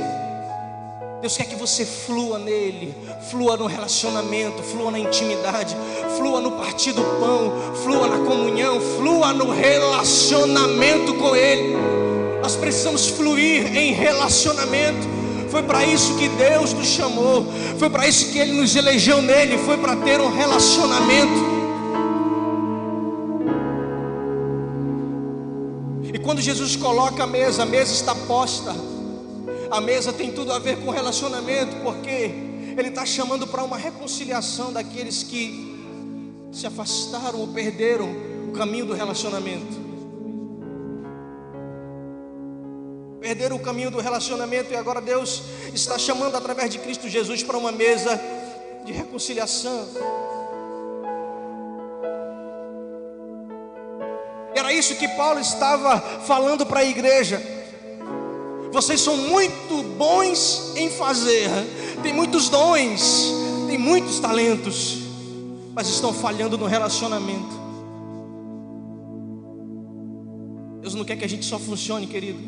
Deus 1.21 1.35
quer 1.35 1.45
que 1.45 1.55
você 1.55 1.83
flua 1.83 2.37
nele, 2.37 2.95
flua 3.31 3.57
no 3.57 3.65
relacionamento, 3.65 4.61
flua 4.61 4.91
na 4.91 4.99
intimidade, 4.99 5.75
flua 6.15 6.39
no 6.39 6.51
partir 6.51 6.91
do 6.91 7.01
pão, 7.01 7.51
flua 7.83 8.07
na 8.07 8.19
comunhão, 8.19 8.79
flua 8.79 9.33
no 9.33 9.49
relacionamento 9.49 11.15
com 11.15 11.35
Ele. 11.35 11.75
Nós 12.39 12.55
precisamos 12.55 13.07
fluir 13.07 13.75
em 13.75 13.93
relacionamento. 13.93 15.17
Foi 15.49 15.63
para 15.63 15.83
isso 15.83 16.15
que 16.17 16.27
Deus 16.29 16.73
nos 16.73 16.87
chamou, 16.87 17.47
foi 17.79 17.89
para 17.89 18.07
isso 18.07 18.31
que 18.31 18.37
Ele 18.37 18.51
nos 18.51 18.75
elegeu 18.75 19.19
nele, 19.19 19.57
foi 19.57 19.77
para 19.77 19.95
ter 19.95 20.21
um 20.21 20.29
relacionamento. 20.29 21.57
E 26.13 26.19
quando 26.19 26.41
Jesus 26.41 26.75
coloca 26.75 27.23
a 27.23 27.27
mesa, 27.27 27.63
a 27.63 27.65
mesa 27.65 27.91
está 27.91 28.13
posta. 28.13 28.96
A 29.69 29.81
mesa 29.81 30.13
tem 30.13 30.31
tudo 30.31 30.53
a 30.53 30.59
ver 30.59 30.77
com 30.77 30.91
relacionamento, 30.91 31.75
porque 31.83 32.31
Ele 32.77 32.87
está 32.87 33.05
chamando 33.05 33.45
para 33.45 33.63
uma 33.63 33.77
reconciliação 33.77 34.71
daqueles 34.71 35.23
que 35.23 35.75
se 36.51 36.65
afastaram 36.65 37.39
ou 37.39 37.47
perderam 37.49 38.07
o 38.49 38.53
caminho 38.53 38.85
do 38.85 38.93
relacionamento. 38.93 39.87
Perderam 43.19 43.57
o 43.57 43.59
caminho 43.59 43.91
do 43.91 43.99
relacionamento 43.99 44.71
e 44.71 44.75
agora 44.75 45.01
Deus 45.01 45.43
está 45.73 45.97
chamando 45.97 46.35
através 46.35 46.69
de 46.69 46.79
Cristo 46.79 47.09
Jesus 47.09 47.43
para 47.43 47.57
uma 47.57 47.71
mesa 47.71 48.19
de 48.85 48.93
reconciliação. 48.93 49.85
Era 54.55 54.71
isso 54.71 54.95
que 54.95 55.07
Paulo 55.09 55.41
estava 55.41 55.99
falando 55.99 56.65
para 56.65 56.79
a 56.79 56.85
igreja. 56.85 57.56
Vocês 58.71 59.01
são 59.01 59.17
muito 59.17 59.83
bons 59.97 60.73
em 60.75 60.89
fazer, 60.89 61.49
tem 62.03 62.13
muitos 62.13 62.49
dons, 62.49 63.31
tem 63.67 63.77
muitos 63.77 64.19
talentos, 64.19 64.99
mas 65.73 65.87
estão 65.87 66.13
falhando 66.13 66.57
no 66.57 66.65
relacionamento. 66.65 67.57
Deus 70.81 70.93
não 70.93 71.03
quer 71.03 71.17
que 71.17 71.25
a 71.25 71.29
gente 71.29 71.45
só 71.45 71.59
funcione, 71.59 72.07
querido. 72.07 72.39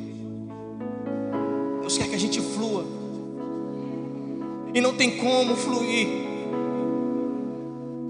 Deus 1.82 1.98
quer 1.98 2.08
que 2.08 2.16
a 2.16 2.20
gente 2.20 2.40
flua. 2.40 2.86
E 4.74 4.80
não 4.80 4.94
tem 4.94 5.18
como 5.18 5.56
fluir 5.56 6.30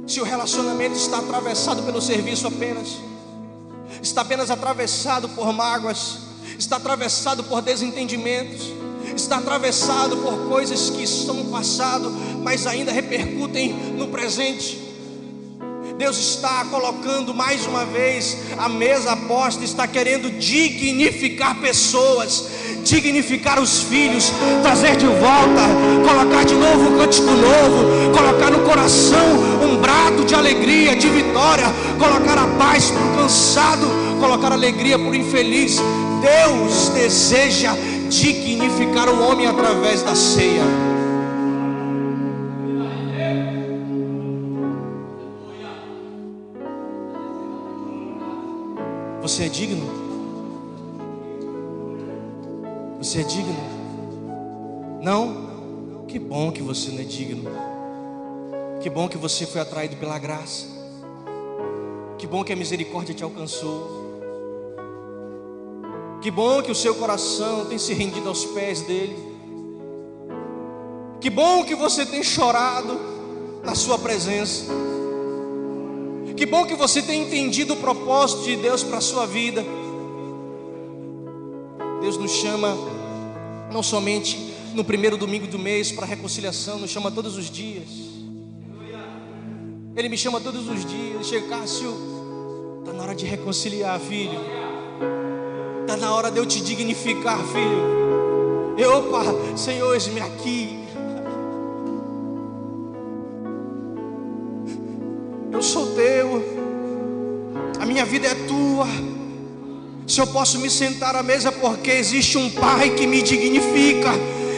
se 0.09 0.19
o 0.19 0.23
relacionamento 0.23 0.95
está 0.95 1.19
atravessado 1.19 1.83
pelo 1.83 2.01
serviço 2.01 2.47
apenas, 2.47 2.97
está 4.01 4.21
apenas 4.21 4.49
atravessado 4.49 5.29
por 5.29 5.53
mágoas, 5.53 6.28
está 6.57 6.77
atravessado 6.77 7.43
por 7.43 7.61
desentendimentos, 7.61 8.73
está 9.15 9.37
atravessado 9.37 10.17
por 10.17 10.47
coisas 10.47 10.89
que 10.89 11.03
estão 11.03 11.35
no 11.35 11.45
passado, 11.45 12.11
mas 12.43 12.65
ainda 12.65 12.91
repercutem 12.91 13.73
no 13.97 14.07
presente. 14.07 14.89
Deus 15.99 16.17
está 16.17 16.63
colocando 16.71 17.33
mais 17.33 17.65
uma 17.67 17.83
vez 17.83 18.37
a 18.57 18.69
mesa 18.69 19.11
aposta, 19.11 19.65
está 19.65 19.85
querendo 19.85 20.31
dignificar 20.39 21.59
pessoas, 21.59 22.45
dignificar 22.85 23.59
os 23.59 23.81
filhos, 23.83 24.31
trazer 24.61 24.95
de 24.95 25.05
volta, 25.05 26.07
colocar 26.07 26.45
de 26.45 26.53
novo 26.53 26.93
um 26.93 26.97
cântico 26.97 27.29
novo, 27.31 28.17
colocar 28.17 28.49
no 28.49 28.59
coração 28.59 29.25
um 29.61 29.75
brado 29.81 30.23
de 30.23 30.33
alegria, 30.33 30.95
de 30.95 31.09
vitória, 31.09 31.65
colocar 31.99 32.37
a 32.37 32.47
paz 32.57 32.89
para 32.91 33.03
o 33.03 33.15
cansado, 33.17 33.85
colocar 34.21 34.53
alegria 34.53 34.97
para 34.97 35.09
o 35.09 35.15
infeliz. 35.15 35.81
Deus 36.21 36.89
deseja 36.89 37.73
dignificar 38.09 39.09
o 39.09 39.21
homem 39.23 39.47
através 39.47 40.03
da 40.03 40.15
ceia. 40.15 40.63
Você 49.21 49.43
é 49.43 49.47
digno? 49.47 49.85
Você 52.97 53.21
é 53.21 53.23
digno? 53.23 53.55
Não? 55.01 56.05
Que 56.07 56.17
bom 56.17 56.51
que 56.51 56.63
você 56.63 56.91
não 56.91 56.99
é 56.99 57.03
digno. 57.03 57.49
Que 58.81 58.89
bom 58.89 59.07
que 59.07 59.17
você 59.17 59.45
foi 59.45 59.61
atraído 59.61 59.95
pela 59.97 60.17
graça. 60.17 60.65
Que 62.17 62.25
bom 62.25 62.43
que 62.43 62.51
a 62.51 62.55
misericórdia 62.55 63.13
te 63.13 63.23
alcançou. 63.23 63.98
Que 66.21 66.29
bom 66.29 66.61
que 66.61 66.71
o 66.71 66.75
seu 66.75 66.95
coração 66.95 67.65
tem 67.65 67.77
se 67.77 67.93
rendido 67.93 68.27
aos 68.27 68.45
pés 68.45 68.81
dele. 68.81 69.15
Que 71.21 71.29
bom 71.29 71.63
que 71.63 71.75
você 71.75 72.05
tem 72.05 72.23
chorado 72.23 72.99
na 73.63 73.75
sua 73.75 73.97
presença. 73.97 74.65
Que 76.35 76.45
bom 76.45 76.65
que 76.65 76.75
você 76.75 77.01
tem 77.01 77.23
entendido 77.23 77.73
o 77.73 77.77
propósito 77.77 78.43
de 78.43 78.55
Deus 78.55 78.83
para 78.83 78.97
a 78.97 79.01
sua 79.01 79.25
vida. 79.25 79.63
Deus 82.01 82.17
nos 82.17 82.31
chama 82.31 82.77
não 83.71 83.83
somente 83.83 84.53
no 84.73 84.83
primeiro 84.83 85.17
domingo 85.17 85.47
do 85.47 85.59
mês 85.59 85.91
para 85.91 86.05
reconciliação, 86.05 86.79
nos 86.79 86.89
chama 86.89 87.11
todos 87.11 87.37
os 87.37 87.49
dias. 87.49 87.89
Ele 89.95 90.07
me 90.07 90.17
chama 90.17 90.39
todos 90.39 90.69
os 90.69 90.85
dias. 90.85 91.27
Chega, 91.27 91.47
Cássio, 91.47 91.93
está 92.79 92.93
na 92.93 93.03
hora 93.03 93.15
de 93.15 93.25
reconciliar, 93.25 93.99
filho. 93.99 94.39
Está 95.89 96.05
na 96.05 96.13
hora 96.13 96.29
de 96.29 96.37
eu 96.37 96.45
te 96.45 96.61
dignificar, 96.61 97.39
filho. 97.45 98.75
E, 98.77 98.85
opa, 98.85 99.23
Senhor, 99.57 99.91
eis-me 99.95 100.21
aqui. 100.21 100.77
Eu 105.51 105.63
sou 105.63 105.87
teu, 105.95 106.43
a 107.79 107.87
minha 107.87 108.05
vida 108.05 108.27
é 108.27 108.35
tua. 108.35 108.85
Se 110.05 110.21
eu 110.21 110.27
posso 110.27 110.59
me 110.59 110.69
sentar 110.69 111.15
à 111.15 111.23
mesa, 111.23 111.51
porque 111.51 111.89
existe 111.89 112.37
um 112.37 112.51
Pai 112.51 112.91
que 112.91 113.07
me 113.07 113.23
dignifica. 113.23 114.11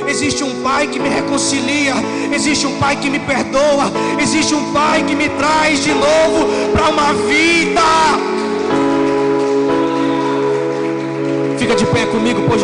Existe 0.09 0.43
um 0.43 0.61
Pai 0.61 0.87
que 0.87 0.99
me 0.99 1.07
reconcilia, 1.07 1.93
existe 2.35 2.67
um 2.67 2.77
Pai 2.77 2.97
que 2.97 3.09
me 3.09 3.19
perdoa, 3.19 3.89
existe 4.21 4.53
um 4.53 4.73
Pai 4.73 5.05
que 5.05 5.15
me 5.15 5.29
traz 5.29 5.81
de 5.81 5.93
novo 5.93 6.71
para 6.73 6.89
uma 6.89 7.13
vida. 7.13 8.20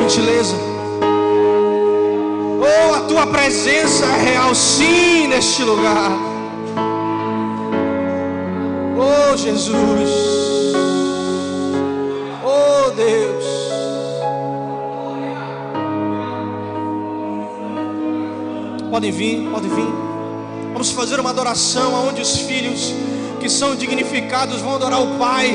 Gentileza. 0.08 0.56
Oh, 2.62 2.96
a 2.96 3.02
tua 3.02 3.28
presença 3.28 4.06
é 4.06 4.32
real, 4.32 4.56
sim, 4.56 5.28
neste 5.28 5.64
lugar. 5.64 6.12
Oh 8.98 9.36
Jesus, 9.36 10.10
oh 12.44 12.90
Deus. 12.92 13.46
Podem 18.90 19.12
vir, 19.12 19.50
podem 19.52 19.70
vir. 19.70 19.94
Vamos 20.72 20.92
fazer 20.92 21.20
uma 21.20 21.32
adoração 21.32 22.08
onde 22.08 22.22
os 22.22 22.38
filhos 22.40 22.94
que 23.42 23.50
são 23.50 23.76
dignificados 23.76 24.62
vão 24.62 24.76
adorar 24.76 25.02
o 25.02 25.18
Pai, 25.18 25.52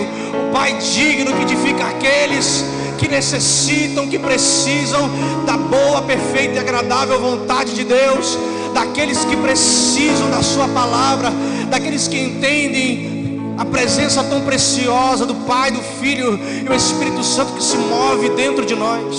o 0.49 0.53
Pai 0.53 0.77
digno 0.79 1.33
que 1.35 1.43
edifica 1.43 1.87
aqueles 1.87 2.65
que 3.03 3.09
necessitam, 3.09 4.09
que 4.09 4.17
precisam 4.17 5.11
da 5.45 5.57
boa, 5.57 6.03
perfeita 6.03 6.55
e 6.55 6.59
agradável 6.61 7.21
vontade 7.21 7.75
de 7.75 7.83
Deus, 7.83 8.39
daqueles 8.73 9.25
que 9.25 9.37
precisam 9.37 10.31
da 10.31 10.41
Sua 10.41 10.69
palavra, 10.69 11.33
daqueles 11.69 12.07
que 12.07 12.17
entendem 12.17 13.57
a 13.59 13.65
presença 13.65 14.23
tão 14.23 14.43
preciosa 14.43 15.27
do 15.27 15.35
Pai, 15.35 15.73
do 15.73 15.83
Filho 15.83 16.39
e 16.65 16.69
o 16.69 16.73
Espírito 16.73 17.25
Santo 17.25 17.55
que 17.55 17.63
se 17.63 17.77
move 17.77 18.29
dentro 18.31 18.65
de 18.65 18.77
nós. 18.77 19.17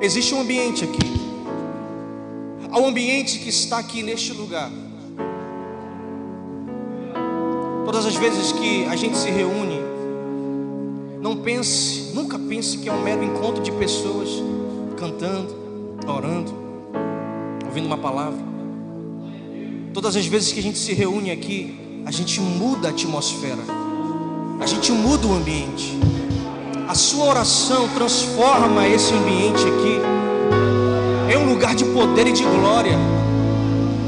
Existe 0.00 0.34
um 0.34 0.40
ambiente 0.40 0.84
aqui, 0.84 1.20
há 2.70 2.80
um 2.80 2.88
ambiente 2.88 3.38
que 3.38 3.48
está 3.48 3.78
aqui 3.78 4.02
neste 4.02 4.32
lugar. 4.32 4.70
Todas 7.88 8.04
as 8.04 8.16
vezes 8.16 8.52
que 8.52 8.84
a 8.84 8.94
gente 8.96 9.16
se 9.16 9.30
reúne, 9.30 9.80
não 11.22 11.34
pense, 11.38 12.12
nunca 12.12 12.38
pense 12.38 12.76
que 12.76 12.86
é 12.86 12.92
um 12.92 13.02
mero 13.02 13.24
encontro 13.24 13.62
de 13.62 13.72
pessoas 13.72 14.28
cantando, 14.94 15.56
orando, 16.06 16.52
ouvindo 17.64 17.86
uma 17.86 17.96
palavra. 17.96 18.38
Todas 19.94 20.16
as 20.16 20.26
vezes 20.26 20.52
que 20.52 20.60
a 20.60 20.62
gente 20.62 20.76
se 20.76 20.92
reúne 20.92 21.30
aqui, 21.30 22.02
a 22.04 22.10
gente 22.10 22.42
muda 22.42 22.88
a 22.88 22.90
atmosfera, 22.90 23.64
a 24.60 24.66
gente 24.66 24.92
muda 24.92 25.26
o 25.26 25.32
ambiente. 25.32 25.98
A 26.86 26.94
sua 26.94 27.24
oração 27.24 27.88
transforma 27.94 28.86
esse 28.86 29.14
ambiente 29.14 29.62
aqui 29.62 31.32
em 31.32 31.38
um 31.38 31.54
lugar 31.54 31.74
de 31.74 31.86
poder 31.86 32.26
e 32.26 32.32
de 32.32 32.42
glória, 32.42 32.98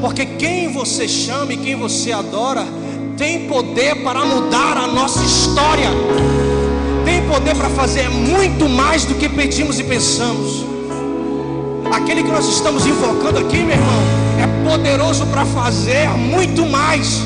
porque 0.02 0.26
quem 0.26 0.70
você 0.70 1.08
chama 1.08 1.54
e 1.54 1.56
quem 1.56 1.76
você 1.76 2.12
adora 2.12 2.79
tem 3.20 3.46
poder 3.46 3.96
para 3.96 4.24
mudar 4.24 4.78
a 4.78 4.86
nossa 4.86 5.22
história, 5.22 5.90
tem 7.04 7.20
poder 7.28 7.54
para 7.54 7.68
fazer 7.68 8.08
muito 8.08 8.66
mais 8.66 9.04
do 9.04 9.14
que 9.14 9.28
pedimos 9.28 9.78
e 9.78 9.84
pensamos. 9.84 10.64
Aquele 11.92 12.22
que 12.22 12.30
nós 12.30 12.48
estamos 12.48 12.86
invocando 12.86 13.40
aqui, 13.40 13.58
meu 13.58 13.76
irmão, 13.76 14.02
é 14.38 14.66
poderoso 14.66 15.26
para 15.26 15.44
fazer 15.44 16.08
muito 16.16 16.64
mais. 16.64 17.20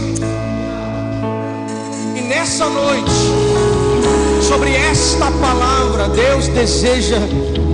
E 2.17 2.23
nessa 2.23 2.69
noite, 2.69 3.13
sobre 4.43 4.75
esta 4.75 5.31
palavra, 5.31 6.09
Deus 6.09 6.49
deseja 6.49 7.19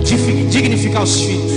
dignificar 0.03 1.01
os 1.01 1.21
filhos. 1.21 1.50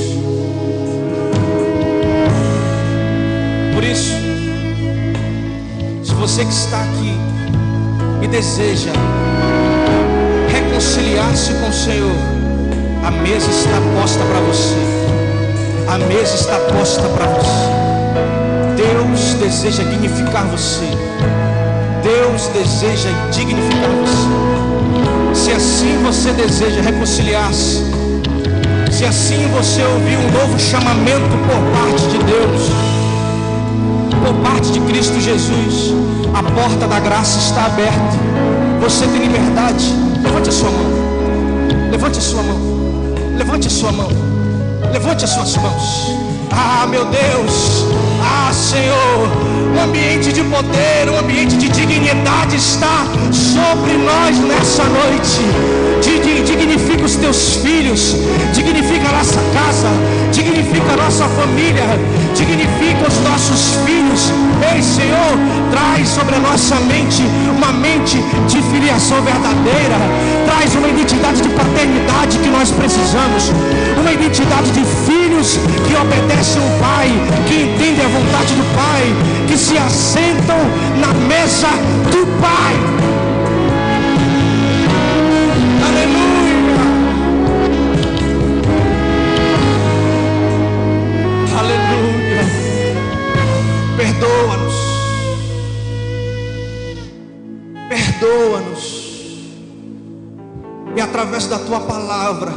Você 6.35 6.45
que 6.45 6.53
está 6.53 6.83
aqui 6.83 7.17
e 8.21 8.27
deseja 8.27 8.91
reconciliar-se 10.49 11.53
com 11.55 11.69
o 11.69 11.73
Senhor, 11.73 12.17
a 13.07 13.11
mesa 13.13 13.49
está 13.49 13.81
posta 13.97 14.19
para 14.25 14.41
você. 14.41 14.75
A 15.87 15.97
mesa 15.97 16.35
está 16.35 16.59
posta 16.77 17.03
para 17.11 17.27
você. 17.27 17.71
Deus 18.75 19.35
deseja 19.35 19.85
dignificar 19.85 20.45
você. 20.47 20.89
Deus 22.03 22.49
deseja 22.49 23.11
dignificar 23.31 23.91
você. 24.03 25.39
Se 25.41 25.53
assim 25.53 26.03
você 26.03 26.33
deseja 26.33 26.81
reconciliar-se, 26.81 27.81
se 28.91 29.05
assim 29.05 29.47
você 29.55 29.85
ouvir 29.85 30.17
um 30.17 30.33
novo 30.33 30.59
chamamento 30.59 31.31
por 31.47 31.79
parte 31.79 32.09
de 32.09 32.19
Deus, 32.25 32.73
por 34.27 34.35
parte 34.43 34.73
de 34.73 34.81
Cristo 34.81 35.21
Jesus, 35.21 36.14
a 36.35 36.43
porta 36.43 36.87
da 36.89 36.99
graça 36.99 37.39
está 37.39 37.67
aberta. 37.67 38.19
Você 38.81 39.07
tem 39.07 39.21
liberdade. 39.21 39.85
Levante 40.23 40.49
a 40.49 40.53
sua 40.53 40.71
mão. 40.71 40.91
Levante 41.91 42.19
a 42.19 42.21
sua 42.21 42.43
mão. 42.43 42.61
Levante 43.39 43.67
a 43.69 43.71
sua 43.71 43.93
mão. 43.93 44.09
Levante 44.93 45.25
as 45.25 45.31
suas 45.31 45.57
mãos. 45.57 46.11
Ah, 46.51 46.87
meu 46.89 47.05
Deus. 47.05 47.87
Ah, 48.21 48.53
Senhor. 48.53 49.29
Um 49.77 49.83
ambiente 49.83 50.33
de 50.33 50.43
poder, 50.45 51.11
um 51.11 51.19
ambiente 51.19 51.57
de 51.57 51.69
dignidade 51.69 52.57
está 52.57 53.07
sobre 53.33 53.93
nós 53.95 54.39
nessa 54.39 54.85
noite. 54.85 55.94
Dignifica 56.05 57.05
os 57.05 57.17
teus 57.17 57.57
filhos, 57.57 58.17
dignifica 58.53 59.09
a 59.09 59.13
nossa 59.13 59.41
casa, 59.55 59.89
dignifica 60.31 60.93
a 60.93 60.97
nossa 60.97 61.25
família, 61.25 61.85
dignifica 62.35 63.09
os 63.09 63.19
nossos 63.29 63.75
filhos. 63.87 64.31
Ei, 64.75 64.83
Senhor, 64.83 65.35
traz 65.71 66.09
sobre 66.09 66.37
a 66.37 66.41
nossa 66.41 66.77
mente 66.81 67.23
uma 67.57 67.73
mente 67.73 68.19
de 68.49 68.61
filiação 68.63 69.23
verdadeira, 69.23 69.97
traz 70.47 70.75
uma 70.75 70.89
identidade 70.89 71.41
de 71.41 71.49
paternidade 71.49 72.39
que 72.39 72.49
nós 72.49 72.71
precisamos, 72.71 73.51
uma 73.99 74.13
identidade 74.13 74.71
de 74.73 74.85
filhos 75.07 75.59
que 75.89 75.97
obedecem 75.97 76.61
o 76.61 76.81
Pai, 76.81 77.09
que 77.49 77.63
entendem 77.63 78.05
a 78.05 78.09
vontade 78.09 78.55
do 78.55 78.77
Pai, 78.77 79.03
que 79.49 79.57
se 79.57 79.79
assentam 79.79 80.59
na 81.01 81.15
mesa 81.27 81.69
do 82.11 82.27
Pai. 82.41 83.14
Através 101.35 101.47
da 101.47 101.59
tua 101.59 101.81
palavra, 101.81 102.53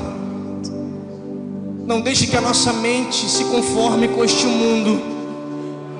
não 1.88 2.00
deixe 2.00 2.28
que 2.28 2.38
a 2.38 2.42
nossa 2.42 2.72
mente 2.74 3.28
se 3.28 3.46
conforme 3.46 4.08
com 4.10 4.24
este 4.24 4.46
mundo, 4.46 5.02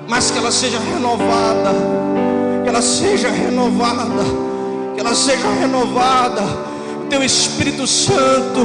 mas 0.08 0.30
que 0.30 0.38
ela 0.38 0.52
seja 0.52 0.78
renovada, 0.78 1.72
que 2.62 2.68
ela 2.68 2.80
seja 2.80 3.30
renovada, 3.30 4.24
que 4.94 5.00
ela 5.00 5.14
seja 5.14 5.48
renovada. 5.60 6.42
Teu 7.10 7.24
Espírito 7.24 7.86
Santo, 7.86 8.60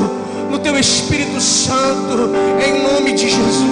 no 0.51 0.59
teu 0.59 0.77
Espírito 0.77 1.39
Santo, 1.41 2.29
em 2.63 2.83
nome 2.83 3.13
de 3.13 3.29
Jesus. 3.29 3.65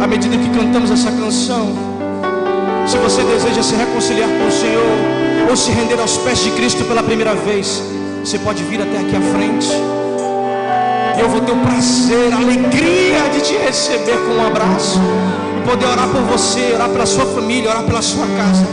À 0.00 0.06
medida 0.06 0.36
que 0.36 0.50
cantamos 0.50 0.90
essa 0.90 1.10
canção, 1.10 1.72
se 2.86 2.96
você 2.98 3.22
deseja 3.22 3.62
se 3.62 3.74
reconciliar 3.74 4.28
com 4.28 4.46
o 4.46 4.52
Senhor 4.52 5.23
ou 5.48 5.56
se 5.56 5.70
render 5.70 6.00
aos 6.00 6.16
pés 6.18 6.38
de 6.40 6.50
Cristo 6.52 6.84
pela 6.84 7.02
primeira 7.02 7.34
vez, 7.34 7.82
você 8.20 8.38
pode 8.38 8.62
vir 8.64 8.80
até 8.80 8.98
aqui 8.98 9.16
à 9.16 9.20
frente. 9.20 9.68
Eu 11.18 11.28
vou 11.28 11.40
ter 11.40 11.52
o 11.52 11.56
prazer, 11.58 12.32
a 12.32 12.36
alegria 12.36 13.28
de 13.32 13.40
te 13.40 13.54
receber 13.56 14.16
com 14.16 14.34
um 14.34 14.46
abraço 14.46 14.98
e 15.58 15.68
poder 15.68 15.86
orar 15.86 16.08
por 16.08 16.22
você, 16.22 16.72
orar 16.74 16.88
pela 16.88 17.06
sua 17.06 17.26
família, 17.26 17.70
orar 17.70 17.84
pela 17.84 18.02
sua 18.02 18.26
casa. 18.26 18.66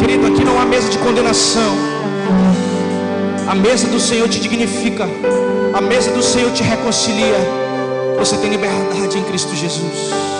Querido, 0.00 0.26
aqui 0.26 0.44
não 0.44 0.60
há 0.60 0.64
mesa 0.64 0.88
de 0.88 0.98
condenação. 0.98 1.74
A 3.46 3.54
mesa 3.54 3.86
do 3.86 4.00
Senhor 4.00 4.28
te 4.28 4.40
dignifica. 4.40 5.08
A 5.72 5.80
mesa 5.80 6.10
do 6.10 6.22
Senhor 6.22 6.50
te 6.52 6.62
reconcilia. 6.62 7.38
Você 8.18 8.36
tem 8.36 8.50
liberdade 8.50 9.18
em 9.18 9.22
Cristo 9.24 9.54
Jesus. 9.54 10.33